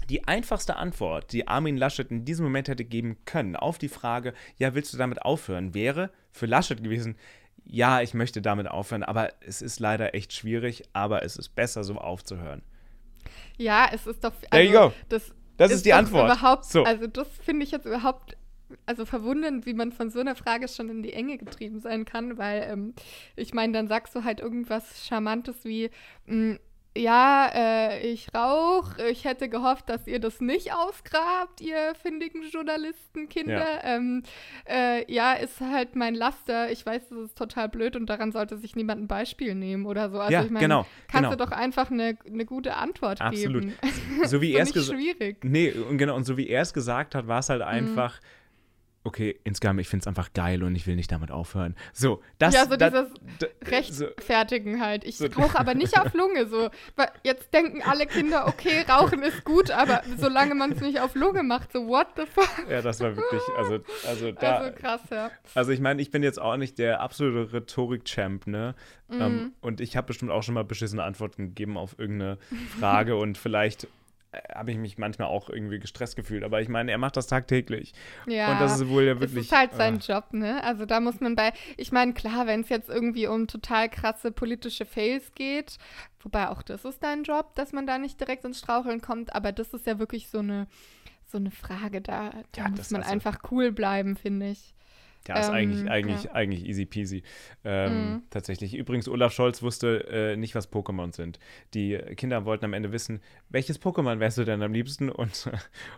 die 0.10 0.28
einfachste 0.28 0.76
Antwort, 0.76 1.32
die 1.32 1.48
Armin 1.48 1.78
Laschet 1.78 2.12
in 2.12 2.26
diesem 2.26 2.46
Moment 2.46 2.68
hätte 2.68 2.86
geben 2.86 3.18
können, 3.26 3.56
auf 3.56 3.78
die 3.78 3.90
Frage, 3.90 4.34
ja, 4.58 4.76
willst 4.76 4.94
du 4.94 4.98
damit 4.98 5.22
aufhören, 5.24 5.74
wäre 5.74 6.12
für 6.32 6.46
Laschet 6.46 6.84
gewesen, 6.84 7.18
ja, 7.64 8.02
ich 8.02 8.14
möchte 8.14 8.42
damit 8.42 8.68
aufhören, 8.68 9.04
aber 9.04 9.30
es 9.42 9.62
ist 9.62 9.80
leider 9.80 10.14
echt 10.14 10.34
schwierig, 10.34 10.84
aber 10.94 11.24
es 11.24 11.38
ist 11.38 11.50
besser, 11.56 11.84
so 11.84 11.96
aufzuhören. 11.96 12.62
Ja, 13.58 13.90
es 13.92 14.08
ist 14.08 14.24
doch. 14.24 14.34
Also, 14.34 14.48
There 14.52 14.64
you 14.64 14.72
go. 14.72 14.94
Das, 15.10 15.34
Das 15.58 15.72
ist 15.72 15.86
die 15.86 15.90
doch 15.90 15.98
Antwort. 15.98 16.26
Überhaupt, 16.26 16.66
So. 16.66 16.84
Also, 16.84 17.08
das 17.08 17.28
finde 17.44 17.64
ich 17.64 17.72
jetzt 17.72 17.86
überhaupt 17.86 18.38
also 18.86 19.06
verwundernd, 19.06 19.66
wie 19.66 19.74
man 19.74 19.92
von 19.92 20.10
so 20.10 20.20
einer 20.20 20.36
Frage 20.36 20.68
schon 20.68 20.90
in 20.90 21.04
die 21.04 21.14
Enge 21.14 21.38
getrieben 21.38 21.80
sein 21.80 22.06
kann, 22.06 22.38
weil 22.38 22.68
ähm, 22.70 22.94
ich 23.36 23.54
meine, 23.54 23.74
dann 23.74 23.88
sagst 23.88 24.16
du 24.16 24.24
halt 24.24 24.40
irgendwas 24.40 25.06
Charmantes 25.06 25.64
wie, 25.64 25.90
mh, 26.26 26.54
mm, 26.54 26.60
ja, 26.98 27.50
äh, 27.54 28.08
ich 28.08 28.34
rauche. 28.34 29.08
Ich 29.10 29.26
hätte 29.26 29.50
gehofft, 29.50 29.90
dass 29.90 30.08
ihr 30.08 30.20
das 30.20 30.40
nicht 30.40 30.74
ausgrabt, 30.74 31.60
ihr 31.62 31.94
findigen 32.02 32.44
Journalistenkinder. 32.50 33.84
Ja. 33.84 33.84
Ähm, 33.84 34.24
äh, 34.68 35.12
ja, 35.12 35.34
ist 35.34 35.60
halt 35.60 35.96
mein 35.96 36.16
Laster. 36.16 36.72
Ich 36.72 36.86
weiß, 36.86 37.10
das 37.10 37.18
ist 37.18 37.38
total 37.38 37.70
blöd 37.70 37.96
und 37.96 38.08
daran 38.08 38.32
sollte 38.32 38.58
sich 38.58 38.76
niemand 38.76 39.02
ein 39.02 39.08
Beispiel 39.08 39.56
nehmen 39.56 39.86
oder 39.86 40.10
so. 40.10 40.20
Also 40.20 40.34
ja, 40.34 40.44
ich 40.44 40.50
meine, 40.50 40.66
genau, 40.66 40.86
kannst 41.08 41.30
genau. 41.30 41.32
du 41.32 41.38
doch 41.38 41.52
einfach 41.52 41.92
eine, 41.92 42.18
eine 42.26 42.46
gute 42.46 42.76
Antwort 42.76 43.22
Absolut. 43.22 43.64
geben. 43.64 43.76
Absolut. 43.82 44.30
So 44.30 44.42
wie 44.42 44.54
er 44.56 44.64
es 44.64 44.88
schwierig. 44.88 45.44
Nee, 45.44 45.72
und 45.72 45.98
genau, 45.98 46.16
und 46.16 46.24
so 46.24 46.38
wie 46.38 46.48
er 46.48 46.62
es 46.62 46.74
gesagt 46.74 47.14
hat, 47.14 47.28
war 47.28 47.40
es 47.40 47.50
halt 47.50 47.62
mhm. 47.62 47.68
einfach. 47.68 48.22
Mhm 48.22 48.26
okay, 49.06 49.40
insgesamt, 49.44 49.80
ich 49.80 49.88
finde 49.88 50.04
es 50.04 50.08
einfach 50.08 50.34
geil 50.34 50.64
und 50.64 50.76
ich 50.76 50.88
will 50.88 50.96
nicht 50.96 51.12
damit 51.12 51.32
aufhören. 51.32 51.76
So, 51.94 52.22
das 52.40 52.54
Ja, 52.54 52.66
so 52.66 52.76
das, 52.76 52.92
dieses 52.92 53.72
Rechtfertigen 53.72 54.76
so, 54.76 54.80
halt. 54.82 55.04
Ich 55.04 55.18
so, 55.18 55.28
rauche 55.28 55.58
aber 55.58 55.76
nicht 55.76 55.98
auf 56.00 56.14
Lunge. 56.14 56.48
So, 56.48 56.70
jetzt 57.24 57.54
denken 57.54 57.82
alle 57.84 58.08
Kinder, 58.08 58.48
okay, 58.48 58.84
Rauchen 58.90 59.22
ist 59.22 59.46
gut, 59.46 59.70
aber 59.70 60.02
solange 60.18 60.56
man 60.56 60.72
es 60.72 60.82
nicht 60.82 61.00
auf 61.00 61.16
Lunge 61.16 61.44
macht, 61.44 61.72
so 61.72 61.88
what 61.88 62.08
the 62.18 62.24
fuck? 62.26 62.70
Ja, 62.70 62.82
das 62.82 63.00
war 63.00 63.16
wirklich, 63.16 63.42
also, 63.58 63.80
also 64.08 64.32
da. 64.32 64.58
Also 64.58 64.76
krass, 64.76 65.02
ja. 65.12 65.32
Also 65.54 65.72
ich 65.72 65.80
meine, 65.80 66.02
ich 66.02 66.10
bin 66.10 66.24
jetzt 66.24 66.42
auch 66.42 66.58
nicht 66.58 66.80
der 66.80 67.00
absolute 67.02 67.54
Rhetorik-Champ, 67.54 68.48
ne? 68.48 68.76
Mhm. 69.08 69.22
Um, 69.22 69.54
und 69.62 69.82
ich 69.82 69.96
habe 69.96 70.08
bestimmt 70.08 70.32
auch 70.32 70.42
schon 70.42 70.56
mal 70.56 70.64
beschissene 70.64 71.04
Antworten 71.04 71.46
gegeben 71.48 71.78
auf 71.78 72.00
irgendeine 72.00 72.40
Frage 72.80 73.16
und 73.18 73.38
vielleicht 73.38 73.88
habe 74.54 74.72
ich 74.72 74.78
mich 74.78 74.98
manchmal 74.98 75.28
auch 75.28 75.50
irgendwie 75.50 75.80
gestresst 75.80 76.16
gefühlt. 76.16 76.44
Aber 76.44 76.62
ich 76.62 76.70
meine, 76.70 76.92
er 76.92 76.98
macht 76.98 77.18
das 77.18 77.28
tagtäglich. 77.28 77.94
Ja. 78.28 78.52
Und 78.52 78.62
das 78.62 78.80
ist 78.80 78.90
wohl 78.90 79.04
ja 79.04 79.20
wirklich. 79.20 79.50
Das 79.50 79.58
ist 79.58 79.58
halt 79.58 79.74
sein 79.74 79.96
äh, 79.96 80.00
Job, 80.00 80.34
ne? 80.34 80.64
Also 80.64 80.86
da 80.86 81.00
muss 81.00 81.20
man 81.20 81.36
bei. 81.36 81.54
Ich 81.78 81.92
meine, 81.92 82.14
klar, 82.14 82.48
wenn 82.48 82.62
es 82.62 82.70
jetzt 82.70 82.90
irgendwie 82.90 83.28
um 83.28 83.48
total 83.48 83.90
krasse 83.90 84.32
politische 84.32 84.86
Fails 84.86 85.32
geht, 85.34 85.78
wobei 86.22 86.50
auch 86.50 86.62
das 86.62 86.86
ist 86.86 87.04
dein 87.04 87.24
Job, 87.24 87.56
dass 87.56 87.74
man 87.74 87.88
da 87.88 87.98
nicht 87.98 88.20
direkt 88.20 88.46
ins 88.46 88.60
Straucheln 88.60 89.02
kommt, 89.02 89.36
aber 89.36 89.52
das 89.52 89.74
ist 89.74 89.86
ja 89.86 90.00
wirklich 90.00 90.30
so 90.30 90.40
eine, 90.40 90.68
so 91.26 91.38
eine 91.38 91.52
Frage. 91.52 92.02
Da, 92.02 92.32
da 92.52 92.64
ja, 92.64 92.70
muss 92.70 92.92
man 92.92 93.02
also, 93.02 93.14
einfach 93.14 93.40
cool 93.52 93.72
bleiben, 93.72 94.16
finde 94.16 94.50
ich. 94.50 94.74
Ja, 95.28 95.40
ist 95.40 95.48
ähm, 95.48 95.54
eigentlich, 95.54 95.90
eigentlich, 95.90 96.24
ja. 96.24 96.32
eigentlich 96.34 96.66
easy 96.66 96.86
peasy. 96.86 97.24
Ähm, 97.64 98.12
mhm. 98.14 98.24
Tatsächlich. 98.30 98.76
Übrigens, 98.76 99.08
Olaf 99.08 99.34
Scholz 99.34 99.62
wusste 99.62 100.08
äh, 100.10 100.38
nicht, 100.38 100.56
was 100.56 100.72
Pokémon 100.72 101.14
sind. 101.14 101.40
Die 101.74 101.98
Kinder 102.16 102.46
wollten 102.46 102.66
am 102.66 102.74
Ende 102.74 102.92
wissen, 102.92 103.22
welches 103.50 103.82
Pokémon 103.82 104.20
wärst 104.20 104.38
du 104.38 104.44
denn 104.44 104.62
am 104.62 104.74
liebsten? 104.74 105.10
Und 105.10 105.50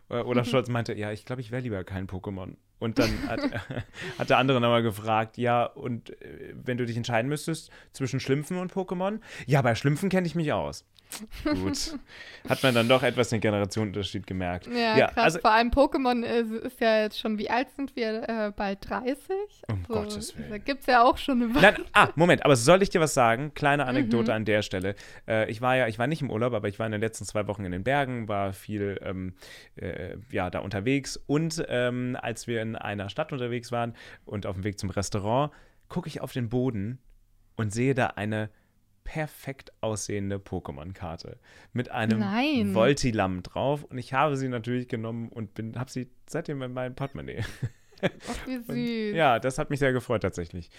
äh, 0.09 0.15
Olaf 0.15 0.47
mhm. 0.47 0.51
Scholz 0.51 0.69
meinte, 0.69 0.93
ja, 0.93 1.11
ich 1.11 1.25
glaube, 1.25 1.41
ich 1.41 1.51
wäre 1.51 1.61
lieber 1.61 1.83
kein 1.83 2.07
Pokémon. 2.07 2.55
Und 2.79 2.99
dann 2.99 3.27
hat, 3.27 3.39
hat 4.19 4.29
der 4.29 4.37
andere 4.37 4.61
nochmal 4.61 4.83
gefragt, 4.83 5.37
ja, 5.37 5.65
und 5.65 6.09
äh, 6.21 6.53
wenn 6.53 6.77
du 6.77 6.85
dich 6.85 6.97
entscheiden 6.97 7.29
müsstest 7.29 7.71
zwischen 7.91 8.19
Schlümpfen 8.19 8.57
und 8.57 8.71
Pokémon? 8.71 9.19
Ja, 9.45 9.61
bei 9.61 9.75
Schlümpfen 9.75 10.09
kenne 10.09 10.27
ich 10.27 10.35
mich 10.35 10.53
aus. 10.53 10.85
Gut. 11.43 11.97
Hat 12.49 12.63
man 12.63 12.73
dann 12.73 12.87
doch 12.87 13.03
etwas 13.03 13.29
den 13.29 13.41
Generationenunterschied 13.41 14.27
gemerkt. 14.27 14.67
Ja, 14.67 14.97
ja 14.97 15.07
krass. 15.07 15.23
Also, 15.23 15.39
Vor 15.39 15.51
allem 15.51 15.69
Pokémon 15.69 16.23
ist, 16.23 16.51
ist, 16.51 16.79
ja 16.79 17.01
jetzt 17.01 17.19
schon, 17.19 17.37
wie 17.37 17.49
alt 17.49 17.69
sind 17.71 17.95
wir? 17.95 18.27
Äh, 18.27 18.51
bald 18.55 18.89
30? 18.89 19.27
Um 19.67 19.85
also, 19.89 19.93
Gottes 19.93 20.37
Willen. 20.37 20.49
Da 20.49 20.57
gibt 20.57 20.81
es 20.81 20.85
ja 20.87 21.03
auch 21.03 21.17
schon 21.17 21.41
eine 21.41 21.53
Nein, 21.53 21.75
Ah, 21.93 22.09
Moment, 22.15 22.45
aber 22.45 22.55
soll 22.55 22.81
ich 22.81 22.89
dir 22.89 23.01
was 23.01 23.13
sagen? 23.13 23.53
Kleine 23.53 23.85
Anekdote 23.85 24.31
mhm. 24.31 24.37
an 24.37 24.45
der 24.45 24.61
Stelle. 24.61 24.95
Äh, 25.27 25.49
ich 25.49 25.61
war 25.61 25.75
ja, 25.75 25.87
ich 25.87 25.99
war 25.99 26.07
nicht 26.07 26.21
im 26.21 26.29
Urlaub, 26.29 26.53
aber 26.53 26.67
ich 26.67 26.79
war 26.79 26.85
in 26.85 26.91
den 26.91 27.01
letzten 27.01 27.25
zwei 27.25 27.47
Wochen 27.47 27.65
in 27.65 27.71
den 27.71 27.83
Bergen, 27.83 28.27
war 28.27 28.53
viel 28.53 28.99
ähm, 29.03 29.33
äh, 29.75 30.17
ja, 30.31 30.49
da 30.49 30.59
unterwegs. 30.59 31.19
Und 31.25 31.65
ähm, 31.67 32.17
als 32.21 32.47
wir 32.47 32.61
in 32.61 32.66
einer 32.75 33.09
Stadt 33.09 33.31
unterwegs 33.31 33.71
waren 33.71 33.93
und 34.25 34.45
auf 34.45 34.55
dem 34.55 34.63
Weg 34.63 34.79
zum 34.79 34.89
Restaurant, 34.89 35.53
gucke 35.89 36.07
ich 36.07 36.21
auf 36.21 36.33
den 36.33 36.49
Boden 36.49 36.99
und 37.55 37.73
sehe 37.73 37.93
da 37.93 38.07
eine 38.07 38.49
perfekt 39.03 39.71
aussehende 39.79 40.35
Pokémon-Karte 40.35 41.39
mit 41.71 41.89
einem 41.91 42.19
Nein. 42.19 42.75
Voltilam 42.75 43.41
drauf 43.41 43.85
und 43.85 43.97
ich 43.97 44.13
habe 44.13 44.35
sie 44.35 44.49
natürlich 44.49 44.89
genommen 44.89 45.29
und 45.29 45.51
habe 45.77 45.89
sie 45.89 46.09
seitdem 46.27 46.61
in 46.61 46.73
meinem 46.73 46.93
Portemonnaie. 46.93 47.43
Ach, 48.01 48.47
wie 48.47 48.57
süß. 48.57 48.69
Und, 48.69 49.15
ja, 49.15 49.39
das 49.39 49.57
hat 49.57 49.69
mich 49.69 49.79
sehr 49.79 49.93
gefreut 49.93 50.21
tatsächlich. 50.21 50.69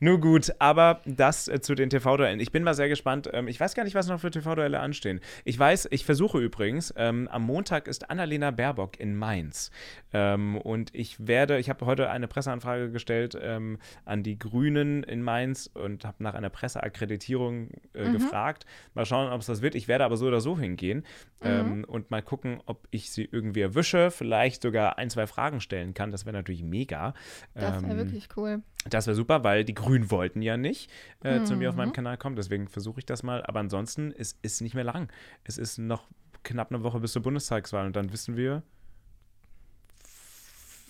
Nur 0.00 0.20
gut, 0.20 0.52
aber 0.58 1.00
das 1.04 1.48
äh, 1.48 1.60
zu 1.60 1.74
den 1.74 1.90
TV-Duellen. 1.90 2.40
Ich 2.40 2.52
bin 2.52 2.62
mal 2.62 2.74
sehr 2.74 2.88
gespannt. 2.88 3.28
Ähm, 3.32 3.48
ich 3.48 3.58
weiß 3.58 3.74
gar 3.74 3.84
nicht, 3.84 3.94
was 3.94 4.08
noch 4.08 4.20
für 4.20 4.30
TV-Duelle 4.30 4.80
anstehen. 4.80 5.20
Ich 5.44 5.58
weiß, 5.58 5.88
ich 5.90 6.04
versuche 6.04 6.38
übrigens, 6.38 6.92
ähm, 6.96 7.28
am 7.28 7.44
Montag 7.44 7.88
ist 7.88 8.10
Annalena 8.10 8.50
Baerbock 8.50 8.98
in 9.00 9.16
Mainz. 9.16 9.70
Ähm, 10.12 10.56
und 10.58 10.94
ich 10.94 11.26
werde, 11.26 11.58
ich 11.58 11.68
habe 11.68 11.84
heute 11.86 12.10
eine 12.10 12.28
Presseanfrage 12.28 12.90
gestellt 12.90 13.36
ähm, 13.40 13.78
an 14.04 14.22
die 14.22 14.38
Grünen 14.38 15.02
in 15.02 15.22
Mainz 15.22 15.70
und 15.72 16.04
habe 16.04 16.22
nach 16.22 16.34
einer 16.34 16.50
Presseakkreditierung 16.50 17.70
äh, 17.94 18.08
mhm. 18.08 18.12
gefragt. 18.12 18.66
Mal 18.94 19.06
schauen, 19.06 19.32
ob 19.32 19.40
es 19.40 19.46
das 19.46 19.62
wird. 19.62 19.74
Ich 19.74 19.88
werde 19.88 20.04
aber 20.04 20.16
so 20.16 20.26
oder 20.26 20.40
so 20.40 20.58
hingehen 20.58 21.04
ähm, 21.40 21.78
mhm. 21.78 21.84
und 21.84 22.10
mal 22.10 22.22
gucken, 22.22 22.60
ob 22.66 22.86
ich 22.90 23.10
sie 23.10 23.28
irgendwie 23.30 23.60
erwische, 23.60 24.10
vielleicht 24.10 24.62
sogar 24.62 24.98
ein, 24.98 25.10
zwei 25.10 25.26
Fragen 25.26 25.60
stellen 25.60 25.94
kann. 25.94 26.10
Das 26.10 26.26
wäre 26.26 26.36
natürlich 26.36 26.62
mega. 26.68 27.14
Das 27.54 27.82
wäre 27.82 27.92
ähm, 27.92 27.98
wirklich 27.98 28.28
cool. 28.36 28.62
Das 28.88 29.06
wäre 29.06 29.14
super, 29.14 29.44
weil 29.44 29.64
die 29.64 29.74
Grünen 29.74 30.10
wollten 30.10 30.42
ja 30.42 30.56
nicht 30.56 30.90
äh, 31.24 31.38
mhm. 31.38 31.46
zu 31.46 31.56
mir 31.56 31.70
auf 31.70 31.76
meinem 31.76 31.88
mhm. 31.88 31.94
Kanal 31.94 32.16
kommen. 32.16 32.36
Deswegen 32.36 32.68
versuche 32.68 33.00
ich 33.00 33.06
das 33.06 33.22
mal. 33.22 33.42
Aber 33.44 33.60
ansonsten 33.60 34.10
ist 34.10 34.38
es 34.42 34.60
nicht 34.60 34.74
mehr 34.74 34.84
lang. 34.84 35.10
Es 35.44 35.58
ist 35.58 35.78
noch 35.78 36.08
knapp 36.44 36.72
eine 36.72 36.82
Woche 36.82 37.00
bis 37.00 37.12
zur 37.12 37.22
Bundestagswahl 37.22 37.86
und 37.86 37.96
dann 37.96 38.12
wissen 38.12 38.36
wir, 38.36 38.62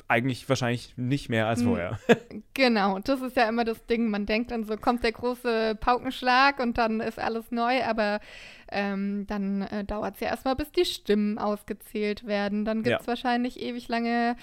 eigentlich 0.09 0.49
wahrscheinlich 0.49 0.95
nicht 0.97 1.29
mehr 1.29 1.47
als 1.47 1.63
vorher. 1.63 1.99
Genau, 2.55 2.99
das 2.99 3.21
ist 3.21 3.37
ja 3.37 3.49
immer 3.49 3.65
das 3.65 3.87
Ding. 3.87 4.11
Man 4.11 4.27
denkt 4.27 4.51
dann 4.51 4.65
so, 4.65 4.77
kommt 4.77 5.05
der 5.05 5.13
große 5.13 5.77
Paukenschlag 5.81 6.59
und 6.59 6.77
dann 6.77 7.01
ist 7.01 7.21
alles 7.21 7.53
neu, 7.53 7.85
aber 7.85 8.19
ähm, 8.73 9.27
dann 9.29 9.63
äh, 9.63 9.85
dauert 9.85 10.17
es 10.17 10.21
ja 10.21 10.29
erstmal, 10.29 10.57
bis 10.57 10.73
die 10.73 10.85
Stimmen 10.85 11.39
ausgezählt 11.39 12.27
werden. 12.27 12.65
Dann 12.65 12.83
gibt 12.83 13.01
es 13.01 13.07
ja. 13.07 13.09
wahrscheinlich 13.09 13.61
ewig 13.61 13.87
lange 13.87 14.35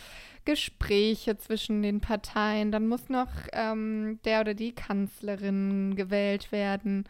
Gespräche 0.46 1.38
zwischen 1.38 1.82
den 1.82 2.00
Parteien. 2.00 2.72
Dann 2.72 2.88
muss 2.88 3.10
noch 3.10 3.32
ähm, 3.52 4.20
der 4.24 4.42
oder 4.42 4.54
die 4.54 4.74
Kanzlerin 4.74 5.96
gewählt 5.96 6.54
werden. 6.54 7.06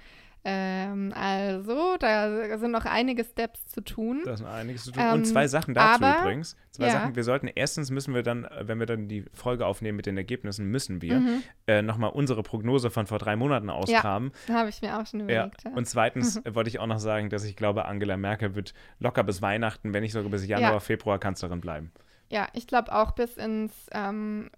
Ähm, 0.47 1.11
also, 1.15 1.97
da 1.97 2.57
sind 2.59 2.69
noch 2.69 2.85
einige 2.85 3.23
Steps 3.23 3.65
zu 3.65 3.83
tun. 3.83 4.21
Da 4.25 4.37
sind 4.37 4.45
einiges 4.45 4.83
zu 4.83 4.91
tun. 4.91 5.01
Ähm, 5.03 5.13
Und 5.13 5.25
zwei 5.25 5.47
Sachen 5.47 5.73
dazu 5.73 6.03
aber, 6.03 6.21
übrigens. 6.21 6.55
Zwei 6.69 6.85
ja. 6.85 6.91
Sachen. 6.91 7.15
Wir 7.15 7.23
sollten 7.23 7.47
erstens 7.47 7.89
müssen 7.89 8.13
wir 8.13 8.21
dann, 8.21 8.47
wenn 8.61 8.77
wir 8.77 8.85
dann 8.85 9.07
die 9.07 9.25
Folge 9.33 9.65
aufnehmen 9.65 9.95
mit 9.95 10.05
den 10.05 10.17
Ergebnissen, 10.17 10.67
müssen 10.67 11.01
wir 11.01 11.19
mhm. 11.19 11.43
äh, 11.65 11.81
nochmal 11.81 12.11
unsere 12.11 12.43
Prognose 12.43 12.91
von 12.91 13.07
vor 13.07 13.17
drei 13.17 13.35
Monaten 13.35 13.71
auskramen. 13.71 14.31
Ja, 14.47 14.53
habe 14.53 14.69
ich 14.69 14.83
mir 14.83 14.99
auch 14.99 15.07
schon 15.07 15.21
überlegt. 15.21 15.63
Ja. 15.63 15.71
Und 15.71 15.87
zweitens 15.87 16.39
wollte 16.47 16.69
ich 16.69 16.79
auch 16.79 16.87
noch 16.87 16.99
sagen, 16.99 17.31
dass 17.31 17.43
ich 17.43 17.55
glaube, 17.55 17.85
Angela 17.85 18.15
Merkel 18.15 18.53
wird 18.53 18.75
locker 18.99 19.23
bis 19.23 19.41
Weihnachten, 19.41 19.93
wenn 19.93 20.03
nicht 20.03 20.13
sogar 20.13 20.29
bis 20.29 20.45
Januar, 20.45 20.73
ja. 20.73 20.79
Februar 20.79 21.17
Kanzlerin 21.17 21.59
bleiben. 21.59 21.91
Ja, 22.29 22.47
ich 22.53 22.67
glaube 22.67 22.93
auch 22.93 23.11
bis 23.11 23.37
ins 23.37 23.73
ähm, 23.91 24.51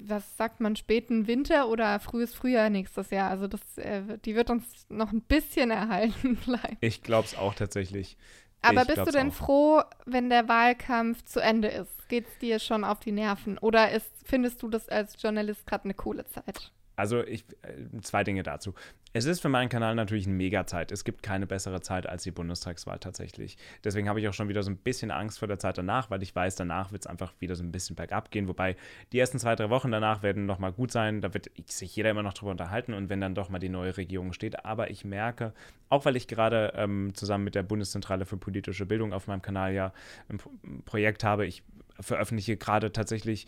was 0.00 0.36
sagt 0.36 0.60
man, 0.60 0.76
späten 0.76 1.26
Winter 1.26 1.68
oder 1.68 1.98
frühes 2.00 2.34
Frühjahr 2.34 2.70
nächstes 2.70 3.10
Jahr. 3.10 3.30
Also 3.30 3.46
das, 3.46 3.78
äh, 3.78 4.18
die 4.24 4.34
wird 4.34 4.50
uns 4.50 4.86
noch 4.88 5.12
ein 5.12 5.22
bisschen 5.22 5.70
erhalten 5.72 6.36
bleiben. 6.36 6.76
Ich 6.80 7.02
glaube 7.02 7.26
es 7.26 7.36
auch 7.36 7.54
tatsächlich. 7.54 8.16
Aber 8.62 8.82
ich 8.82 8.88
bist 8.88 9.06
du 9.06 9.12
denn 9.12 9.30
auch. 9.30 9.34
froh, 9.34 9.82
wenn 10.04 10.30
der 10.30 10.48
Wahlkampf 10.48 11.24
zu 11.24 11.40
Ende 11.40 11.68
ist? 11.68 12.08
Geht 12.08 12.26
es 12.26 12.38
dir 12.38 12.58
schon 12.58 12.84
auf 12.84 13.00
die 13.00 13.12
Nerven? 13.12 13.58
Oder 13.58 13.92
ist, 13.92 14.10
findest 14.24 14.62
du 14.62 14.68
das 14.68 14.88
als 14.88 15.20
Journalist 15.20 15.66
gerade 15.66 15.84
eine 15.84 15.94
coole 15.94 16.24
Zeit? 16.26 16.72
Also 16.98 17.24
ich, 17.24 17.44
äh, 17.62 18.00
zwei 18.00 18.24
Dinge 18.24 18.42
dazu. 18.42 18.74
Es 19.12 19.24
ist 19.24 19.40
für 19.40 19.48
meinen 19.48 19.68
Kanal 19.68 19.94
natürlich 19.94 20.26
eine 20.26 20.34
Mega-Zeit. 20.34 20.90
Es 20.90 21.04
gibt 21.04 21.22
keine 21.22 21.46
bessere 21.46 21.80
Zeit 21.80 22.08
als 22.08 22.24
die 22.24 22.32
Bundestagswahl 22.32 22.98
tatsächlich. 22.98 23.56
Deswegen 23.84 24.08
habe 24.08 24.20
ich 24.20 24.26
auch 24.26 24.34
schon 24.34 24.48
wieder 24.48 24.64
so 24.64 24.70
ein 24.70 24.76
bisschen 24.76 25.12
Angst 25.12 25.38
vor 25.38 25.46
der 25.46 25.60
Zeit 25.60 25.78
danach, 25.78 26.10
weil 26.10 26.24
ich 26.24 26.34
weiß, 26.34 26.56
danach 26.56 26.90
wird 26.90 27.02
es 27.02 27.06
einfach 27.06 27.32
wieder 27.38 27.54
so 27.54 27.62
ein 27.62 27.70
bisschen 27.70 27.94
bergab 27.94 28.32
gehen. 28.32 28.48
Wobei 28.48 28.74
die 29.12 29.18
ersten 29.20 29.38
zwei, 29.38 29.54
drei 29.54 29.70
Wochen 29.70 29.92
danach 29.92 30.24
werden 30.24 30.44
nochmal 30.44 30.72
gut 30.72 30.90
sein. 30.90 31.20
Da 31.20 31.32
wird 31.32 31.50
sich 31.70 31.94
jeder 31.94 32.10
immer 32.10 32.24
noch 32.24 32.34
drüber 32.34 32.50
unterhalten 32.50 32.92
und 32.94 33.08
wenn 33.10 33.20
dann 33.20 33.36
doch 33.36 33.48
mal 33.48 33.60
die 33.60 33.68
neue 33.68 33.96
Regierung 33.96 34.32
steht. 34.32 34.64
Aber 34.64 34.90
ich 34.90 35.04
merke, 35.04 35.54
auch 35.88 36.04
weil 36.04 36.16
ich 36.16 36.26
gerade 36.26 36.72
ähm, 36.74 37.12
zusammen 37.14 37.44
mit 37.44 37.54
der 37.54 37.62
Bundeszentrale 37.62 38.26
für 38.26 38.38
politische 38.38 38.86
Bildung 38.86 39.12
auf 39.12 39.28
meinem 39.28 39.42
Kanal 39.42 39.72
ja 39.72 39.92
ein 40.28 40.40
Projekt 40.84 41.22
habe, 41.22 41.46
ich 41.46 41.62
veröffentliche 42.00 42.56
gerade 42.56 42.90
tatsächlich 42.90 43.46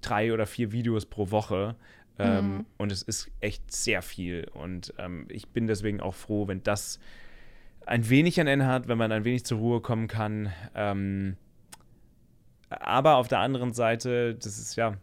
drei 0.00 0.32
oder 0.32 0.46
vier 0.46 0.72
Videos 0.72 1.06
pro 1.06 1.30
Woche 1.30 1.76
ähm, 2.18 2.54
mhm. 2.54 2.66
Und 2.76 2.92
es 2.92 3.02
ist 3.02 3.30
echt 3.40 3.70
sehr 3.72 4.02
viel. 4.02 4.48
Und 4.52 4.92
ähm, 4.98 5.26
ich 5.28 5.48
bin 5.48 5.66
deswegen 5.66 6.00
auch 6.00 6.14
froh, 6.14 6.48
wenn 6.48 6.62
das 6.62 6.98
ein 7.86 8.08
wenig 8.10 8.40
ein 8.40 8.46
Ende 8.46 8.66
hat, 8.66 8.88
wenn 8.88 8.98
man 8.98 9.12
ein 9.12 9.24
wenig 9.24 9.44
zur 9.44 9.58
Ruhe 9.58 9.80
kommen 9.80 10.08
kann. 10.08 10.52
Ähm, 10.74 11.36
aber 12.70 13.16
auf 13.16 13.28
der 13.28 13.38
anderen 13.38 13.72
Seite, 13.72 14.34
das 14.34 14.58
ist 14.58 14.76
ja, 14.76 14.96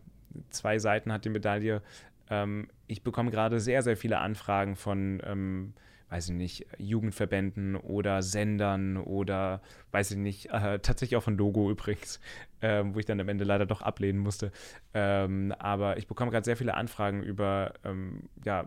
zwei 0.49 0.77
Seiten 0.77 1.11
hat 1.11 1.25
die 1.25 1.29
Medaille. 1.29 1.81
Ähm, 2.29 2.67
ich 2.87 3.01
bekomme 3.01 3.31
gerade 3.31 3.59
sehr, 3.59 3.81
sehr 3.81 3.97
viele 3.97 4.19
Anfragen 4.19 4.75
von 4.75 5.21
ähm, 5.25 5.73
weiß 6.09 6.29
ich 6.29 6.35
nicht, 6.35 6.67
Jugendverbänden 6.77 7.75
oder 7.75 8.21
Sendern 8.21 8.97
oder, 8.97 9.61
weiß 9.91 10.11
ich 10.11 10.17
nicht, 10.17 10.47
äh, 10.51 10.79
tatsächlich 10.79 11.17
auch 11.17 11.23
von 11.23 11.37
Logo 11.37 11.69
übrigens, 11.71 12.19
äh, 12.61 12.83
wo 12.85 12.99
ich 12.99 13.05
dann 13.05 13.19
am 13.19 13.29
Ende 13.29 13.43
leider 13.43 13.65
doch 13.65 13.81
ablehnen 13.81 14.19
musste. 14.19 14.51
Ähm, 14.93 15.53
aber 15.57 15.97
ich 15.97 16.07
bekomme 16.07 16.31
gerade 16.31 16.45
sehr 16.45 16.57
viele 16.57 16.75
Anfragen 16.75 17.23
über, 17.23 17.73
ähm, 17.83 18.29
ja, 18.43 18.65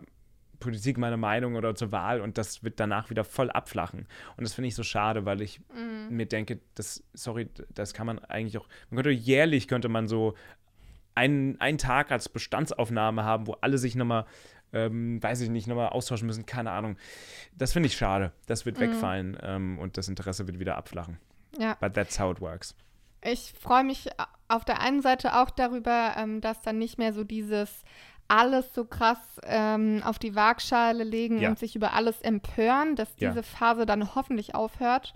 Politik 0.59 0.97
meine 0.97 1.15
Meinung 1.17 1.55
oder 1.55 1.73
zur 1.73 1.93
Wahl 1.93 2.19
und 2.19 2.37
das 2.37 2.63
wird 2.65 2.81
danach 2.81 3.09
wieder 3.09 3.23
voll 3.23 3.49
abflachen. 3.49 4.07
Und 4.35 4.43
das 4.43 4.53
finde 4.53 4.67
ich 4.67 4.75
so 4.75 4.83
schade, 4.83 5.25
weil 5.25 5.41
ich 5.41 5.61
mm. 5.73 6.13
mir 6.13 6.25
denke, 6.25 6.59
das, 6.75 7.01
sorry, 7.13 7.49
das 7.73 7.93
kann 7.93 8.05
man 8.05 8.19
eigentlich 8.19 8.57
auch, 8.57 8.67
man 8.89 8.97
könnte 8.97 9.17
jährlich, 9.17 9.69
könnte 9.69 9.87
man 9.87 10.09
so 10.09 10.35
einen, 11.15 11.59
einen 11.59 11.77
Tag 11.77 12.11
als 12.11 12.29
Bestandsaufnahme 12.29 13.23
haben, 13.23 13.47
wo 13.47 13.53
alle 13.61 13.77
sich 13.77 13.95
nochmal 13.95 14.25
ähm, 14.73 15.21
weiß 15.21 15.41
ich 15.41 15.49
nicht, 15.49 15.67
nochmal 15.67 15.89
austauschen 15.89 16.27
müssen, 16.27 16.45
keine 16.45 16.71
Ahnung. 16.71 16.97
Das 17.57 17.73
finde 17.73 17.87
ich 17.87 17.97
schade. 17.97 18.31
Das 18.47 18.65
wird 18.65 18.77
mhm. 18.77 18.81
wegfallen 18.81 19.37
ähm, 19.41 19.79
und 19.79 19.97
das 19.97 20.07
Interesse 20.07 20.47
wird 20.47 20.59
wieder 20.59 20.77
abflachen. 20.77 21.17
Ja. 21.57 21.75
But 21.79 21.93
that's 21.93 22.19
how 22.19 22.31
it 22.31 22.41
works. 22.41 22.75
Ich 23.23 23.53
freue 23.59 23.83
mich 23.83 24.09
auf 24.47 24.65
der 24.65 24.81
einen 24.81 25.01
Seite 25.01 25.39
auch 25.39 25.49
darüber, 25.49 26.13
ähm, 26.17 26.41
dass 26.41 26.61
dann 26.61 26.77
nicht 26.77 26.97
mehr 26.97 27.13
so 27.13 27.23
dieses 27.23 27.83
alles 28.29 28.73
so 28.73 28.85
krass 28.85 29.41
ähm, 29.43 30.01
auf 30.05 30.19
die 30.19 30.35
Waagschale 30.35 31.03
legen 31.03 31.39
ja. 31.39 31.49
und 31.49 31.59
sich 31.59 31.75
über 31.75 31.93
alles 31.93 32.21
empören, 32.21 32.95
dass 32.95 33.15
diese 33.15 33.37
ja. 33.37 33.41
Phase 33.41 33.85
dann 33.85 34.13
hoffentlich 34.15 34.53
aufhört. 34.55 35.13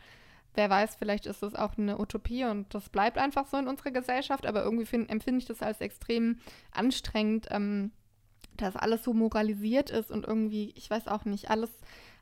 Wer 0.55 0.69
weiß, 0.69 0.95
vielleicht 0.95 1.25
ist 1.25 1.43
es 1.43 1.55
auch 1.55 1.77
eine 1.77 1.99
Utopie 1.99 2.43
und 2.43 2.73
das 2.73 2.89
bleibt 2.89 3.17
einfach 3.17 3.47
so 3.47 3.57
in 3.57 3.67
unserer 3.67 3.91
Gesellschaft, 3.91 4.45
aber 4.45 4.63
irgendwie 4.63 4.85
find, 4.85 5.09
empfinde 5.09 5.39
ich 5.39 5.45
das 5.45 5.61
als 5.61 5.79
extrem 5.79 6.39
anstrengend, 6.71 7.47
ähm, 7.51 7.91
dass 8.57 8.75
alles 8.75 9.03
so 9.03 9.13
moralisiert 9.13 9.89
ist 9.89 10.11
und 10.11 10.25
irgendwie, 10.25 10.73
ich 10.75 10.89
weiß 10.89 11.07
auch 11.07 11.25
nicht, 11.25 11.49
alles, 11.49 11.69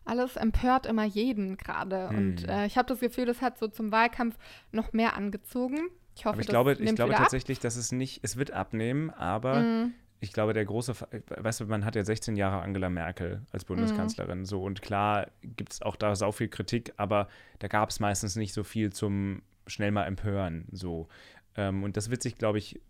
alles 0.06 0.36
empört 0.36 0.86
immer 0.86 1.06
jeden 1.06 1.58
gerade. 1.58 2.10
Hm. 2.10 2.18
Und 2.18 2.48
äh, 2.48 2.66
ich 2.66 2.78
habe 2.78 2.88
das 2.88 3.00
Gefühl, 3.00 3.26
das 3.26 3.42
hat 3.42 3.58
so 3.58 3.68
zum 3.68 3.92
Wahlkampf 3.92 4.38
noch 4.72 4.94
mehr 4.94 5.16
angezogen. 5.16 5.90
Ich 6.16 6.26
hoffe, 6.26 6.34
aber 6.34 6.42
ich 6.42 6.48
glaube, 6.48 6.74
ich 6.74 6.96
glaube 6.96 7.14
tatsächlich, 7.14 7.60
ab. 7.60 7.64
dass 7.64 7.76
es 7.76 7.92
nicht, 7.92 8.20
es 8.24 8.36
wird 8.36 8.52
abnehmen, 8.52 9.10
aber 9.12 9.62
mm. 9.62 9.94
ich 10.20 10.34
glaube, 10.34 10.54
der 10.54 10.66
große, 10.66 10.94
weißt 11.38 11.62
du, 11.62 11.66
man 11.66 11.86
hat 11.86 11.96
ja 11.96 12.04
16 12.04 12.36
Jahre 12.36 12.62
Angela 12.62 12.90
Merkel 12.90 13.42
als 13.52 13.64
Bundeskanzlerin, 13.64 14.42
mm. 14.42 14.46
so 14.46 14.62
und 14.62 14.82
klar 14.82 15.28
gibt 15.42 15.72
es 15.72 15.82
auch 15.82 15.96
da 15.96 16.16
sau 16.16 16.34
viel 16.34 16.50
Kritik, 16.50 16.94
aber 16.98 17.30
da 17.60 17.70
gab 17.70 17.90
es 17.90 18.02
meistens 18.02 18.36
nicht 18.36 18.54
so 18.54 18.64
viel 18.64 18.92
zum 18.92 19.42
schnell 19.68 19.92
mal 19.92 20.04
empören, 20.04 20.66
so. 20.72 21.08
Ähm, 21.56 21.84
und 21.84 21.96
das 21.96 22.10
wird 22.10 22.22
sich, 22.22 22.38
glaube 22.38 22.58
ich, 22.58 22.82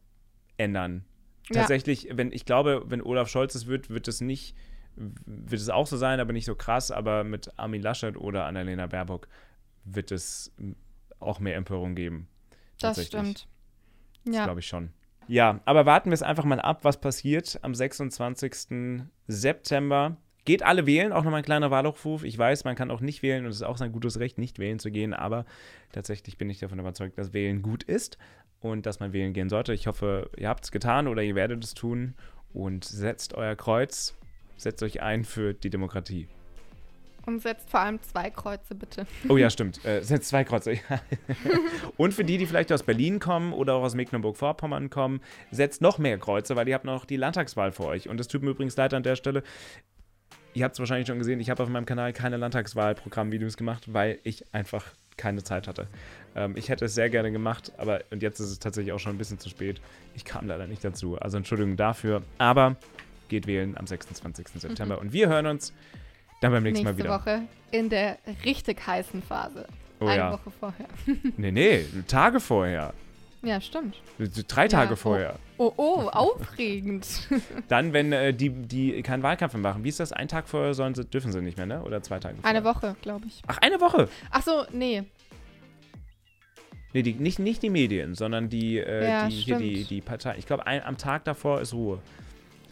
ändern 0.58 1.06
tatsächlich, 1.52 2.04
ja. 2.04 2.18
wenn 2.18 2.32
ich 2.32 2.46
glaube, 2.46 2.84
wenn 2.88 3.02
Olaf 3.02 3.30
Scholz 3.30 3.56
es 3.56 3.68
wird, 3.68 3.90
wird 3.90 4.08
es 4.08 4.22
nicht, 4.22 4.56
wird 4.96 5.62
es 5.62 5.70
auch 5.70 5.88
so 5.88 5.98
sein, 5.98 6.20
aber 6.20 6.34
nicht 6.34 6.46
so 6.46 6.56
krass. 6.56 6.92
Aber 6.92 7.24
mit 7.24 7.58
Armin 7.58 7.82
Laschet 7.82 8.18
oder 8.18 8.46
Annalena 8.46 8.88
Baerbock 8.88 9.28
wird 9.84 10.12
es 10.12 10.54
auch 11.20 11.40
mehr 11.40 11.56
Empörung 11.56 11.96
geben. 11.96 12.28
Das 12.80 13.06
stimmt. 13.06 13.48
Ja. 14.26 14.34
Das 14.34 14.44
glaube 14.46 14.60
ich 14.60 14.68
schon. 14.68 14.92
Ja, 15.28 15.62
aber 15.66 15.86
warten 15.86 16.10
wir 16.10 16.14
es 16.14 16.24
einfach 16.24 16.44
mal 16.44 16.60
ab, 16.60 16.84
was 16.84 17.00
passiert 17.00 17.60
am 17.62 17.74
26. 17.74 19.08
September. 19.28 20.18
Geht 20.44 20.64
alle 20.64 20.86
wählen, 20.88 21.12
auch 21.14 21.24
nochmal 21.24 21.42
ein 21.42 21.46
kleiner 21.46 21.70
Wahlaufruf. 21.70 22.24
Ich 22.24 22.38
weiß, 22.38 22.64
man 22.64 22.76
kann 22.76 22.90
auch 22.90 23.02
nicht 23.02 23.22
wählen 23.22 23.46
und 23.46 23.52
es 23.52 23.58
ist 23.58 23.64
auch 23.64 23.78
sein 23.78 23.92
gutes 23.92 24.20
Recht, 24.20 24.38
nicht 24.38 24.58
wählen 24.58 24.80
zu 24.80 24.90
gehen, 24.90 25.14
aber 25.14 25.46
tatsächlich 25.92 26.38
bin 26.38 26.50
ich 26.50 26.60
davon 26.60 26.80
überzeugt, 26.80 27.18
dass 27.18 27.34
Wählen 27.34 27.62
gut 27.62 27.84
ist 27.84 28.18
und 28.60 28.86
dass 28.86 29.00
man 29.00 29.14
wählen 29.14 29.34
gehen 29.34 29.50
sollte. 29.50 29.74
Ich 29.74 29.88
hoffe, 29.88 30.30
ihr 30.38 30.50
habt 30.50 30.64
es 30.64 30.72
getan 30.72 31.08
oder 31.08 31.22
ihr 31.22 31.36
werdet 31.36 31.64
es 31.64 31.74
tun 31.74 32.16
und 32.54 32.86
setzt 32.86 33.36
euer 33.36 33.56
Kreuz, 33.56 34.16
setzt 34.58 34.82
euch 34.84 35.02
ein 35.02 35.26
für 35.26 35.54
die 35.54 35.70
Demokratie. 35.70 36.28
Und 37.26 37.40
setzt 37.40 37.70
vor 37.70 37.82
allem 37.82 38.02
zwei 38.02 38.32
Kreuze, 38.32 38.74
bitte. 38.74 39.06
Oh 39.30 39.38
ja, 39.38 39.50
stimmt. 39.52 39.84
Äh, 39.86 40.02
setzt 40.02 40.30
zwei 40.30 40.44
Kreuze. 40.44 40.80
und 41.98 42.14
für 42.14 42.24
die, 42.24 42.38
die 42.38 42.48
vielleicht 42.48 42.72
aus 42.72 42.84
Berlin 42.84 43.20
kommen 43.20 43.54
oder 43.54 43.76
auch 43.76 43.84
aus 43.84 43.94
Mecklenburg-Vorpommern 43.94 44.90
kommen, 44.90 45.22
setzt 45.52 45.82
noch 45.82 46.00
mehr 46.00 46.18
Kreuze, 46.18 46.56
weil 46.56 46.68
ihr 46.68 46.74
habt 46.74 46.86
noch 46.86 47.06
die 47.06 47.18
Landtagswahl 47.18 47.72
vor 47.72 47.88
euch. 47.88 48.10
Und 48.10 48.20
es 48.20 48.28
tut 48.28 48.42
mir 48.42 48.52
übrigens 48.52 48.76
leid 48.76 48.94
an 48.94 49.04
der 49.04 49.16
Stelle. 49.16 49.44
Ihr 50.54 50.64
habt 50.66 50.74
es 50.74 50.80
wahrscheinlich 50.80 51.08
schon 51.08 51.18
gesehen, 51.18 51.40
ich 51.40 51.50
habe 51.50 51.64
auf 51.64 51.70
meinem 51.70 51.86
Kanal 51.86 52.14
keine 52.14 52.38
Landtagswahlprogrammvideos 52.38 53.58
gemacht, 53.58 53.94
weil 53.94 54.20
ich 54.24 54.46
einfach 54.54 54.86
keine 55.18 55.44
Zeit 55.44 55.68
hatte. 55.68 55.88
Ähm, 56.36 56.56
ich 56.58 56.70
hätte 56.70 56.86
es 56.86 56.96
sehr 56.96 57.10
gerne 57.10 57.32
gemacht, 57.32 57.72
aber 57.78 58.02
und 58.12 58.22
jetzt 58.22 58.40
ist 58.40 58.50
es 58.50 58.60
tatsächlich 58.60 58.94
auch 58.94 59.00
schon 59.00 59.14
ein 59.14 59.18
bisschen 59.18 59.40
zu 59.40 59.50
spät. 59.50 59.82
Ich 60.16 60.26
kam 60.26 60.48
leider 60.48 60.68
nicht 60.68 60.84
dazu. 60.84 61.18
Also 61.18 61.38
Entschuldigung 61.38 61.78
dafür. 61.78 62.24
Aber 62.38 62.76
geht 63.30 63.48
wählen 63.48 63.78
am 63.78 63.88
26. 63.88 64.48
September. 64.56 64.96
Mhm. 64.96 65.02
Und 65.02 65.14
wir 65.14 65.30
hören 65.30 65.46
uns 65.46 65.74
dann 66.42 66.52
beim 66.52 66.64
nächsten 66.64 66.86
Nächste 66.86 67.04
Mal 67.04 67.10
wieder. 67.10 67.20
Woche 67.22 67.44
in 67.72 67.90
der 67.90 68.18
richtig 68.44 68.86
heißen 68.86 69.22
Phase. 69.22 69.68
Oh, 70.00 70.08
Eine 70.08 70.18
ja. 70.18 70.34
Woche 70.34 70.52
vorher. 70.52 70.88
nee, 71.38 71.52
nee, 71.52 71.86
Tage 72.08 72.40
vorher. 72.40 72.94
Ja, 73.44 73.60
stimmt. 73.60 73.96
Drei 74.48 74.68
Tage 74.68 74.92
ja, 74.92 74.96
vorher. 74.96 75.40
Oh, 75.58 75.74
oh, 75.78 76.04
oh 76.04 76.08
aufregend. 76.10 77.08
Dann, 77.68 77.92
wenn 77.92 78.12
äh, 78.12 78.34
die, 78.34 78.50
die 78.50 79.02
keinen 79.02 79.24
Wahlkampf 79.24 79.54
mehr 79.54 79.64
machen. 79.64 79.84
Wie 79.84 79.90
ist 79.90 80.00
das? 80.00 80.12
Ein 80.12 80.28
Tag 80.28 80.48
vorher 80.48 80.74
sollen 80.76 80.94
sie, 80.94 81.06
dürfen 81.06 81.32
sie 81.32 81.42
nicht 81.42 81.58
mehr, 81.58 81.66
ne? 81.66 81.82
Oder 81.84 82.04
zwei 82.04 82.20
Tage 82.20 82.36
vorher? 82.36 82.50
Eine 82.50 82.64
Woche, 82.64 82.96
glaube 83.02 83.26
ich. 83.26 83.42
Ach, 83.48 83.58
eine 83.60 83.82
Woche? 83.82 84.10
Ach 84.30 84.44
so, 84.44 84.66
nee. 84.72 85.04
Nee, 86.94 87.04
die, 87.04 87.14
nicht, 87.14 87.40
nicht 87.40 87.64
die 87.64 87.70
Medien, 87.70 88.16
sondern 88.16 88.50
die, 88.50 88.78
äh, 88.78 89.08
ja, 89.08 89.28
die, 89.28 89.36
hier 89.36 89.58
die, 89.58 89.86
die 89.86 90.02
Partei. 90.02 90.36
Ich 90.38 90.46
glaube, 90.46 90.68
am 90.68 90.98
Tag 90.98 91.24
davor 91.24 91.62
ist 91.62 91.74
Ruhe. 91.74 92.00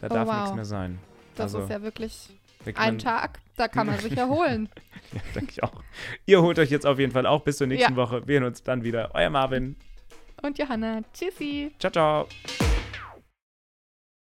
Da 0.00 0.06
oh, 0.06 0.14
darf 0.14 0.28
wow. 0.28 0.36
nichts 0.36 0.54
mehr 0.54 0.64
sein. 0.64 0.98
Das 1.34 1.54
also, 1.54 1.64
ist 1.64 1.70
ja 1.70 1.82
wirklich 1.82 2.28
ein 2.74 2.98
Tag, 2.98 3.40
da 3.56 3.68
kann 3.68 3.86
man 3.86 3.98
sich 3.98 4.16
erholen. 4.16 4.68
ja, 5.12 5.20
denke 5.34 5.52
ich 5.52 5.62
auch. 5.62 5.82
Ihr 6.26 6.42
holt 6.42 6.58
euch 6.58 6.70
jetzt 6.70 6.86
auf 6.86 6.98
jeden 6.98 7.12
Fall 7.12 7.26
auch 7.26 7.42
bis 7.42 7.56
zur 7.56 7.66
nächsten 7.66 7.92
ja. 7.92 7.96
Woche. 7.96 8.26
Wir 8.26 8.40
hören 8.40 8.48
uns 8.48 8.62
dann 8.62 8.84
wieder. 8.84 9.10
Euer 9.14 9.30
Marvin. 9.30 9.76
Und 10.42 10.58
Johanna. 10.58 11.02
Tschüssi. 11.12 11.72
Ciao, 11.78 11.90
ciao. 11.92 12.69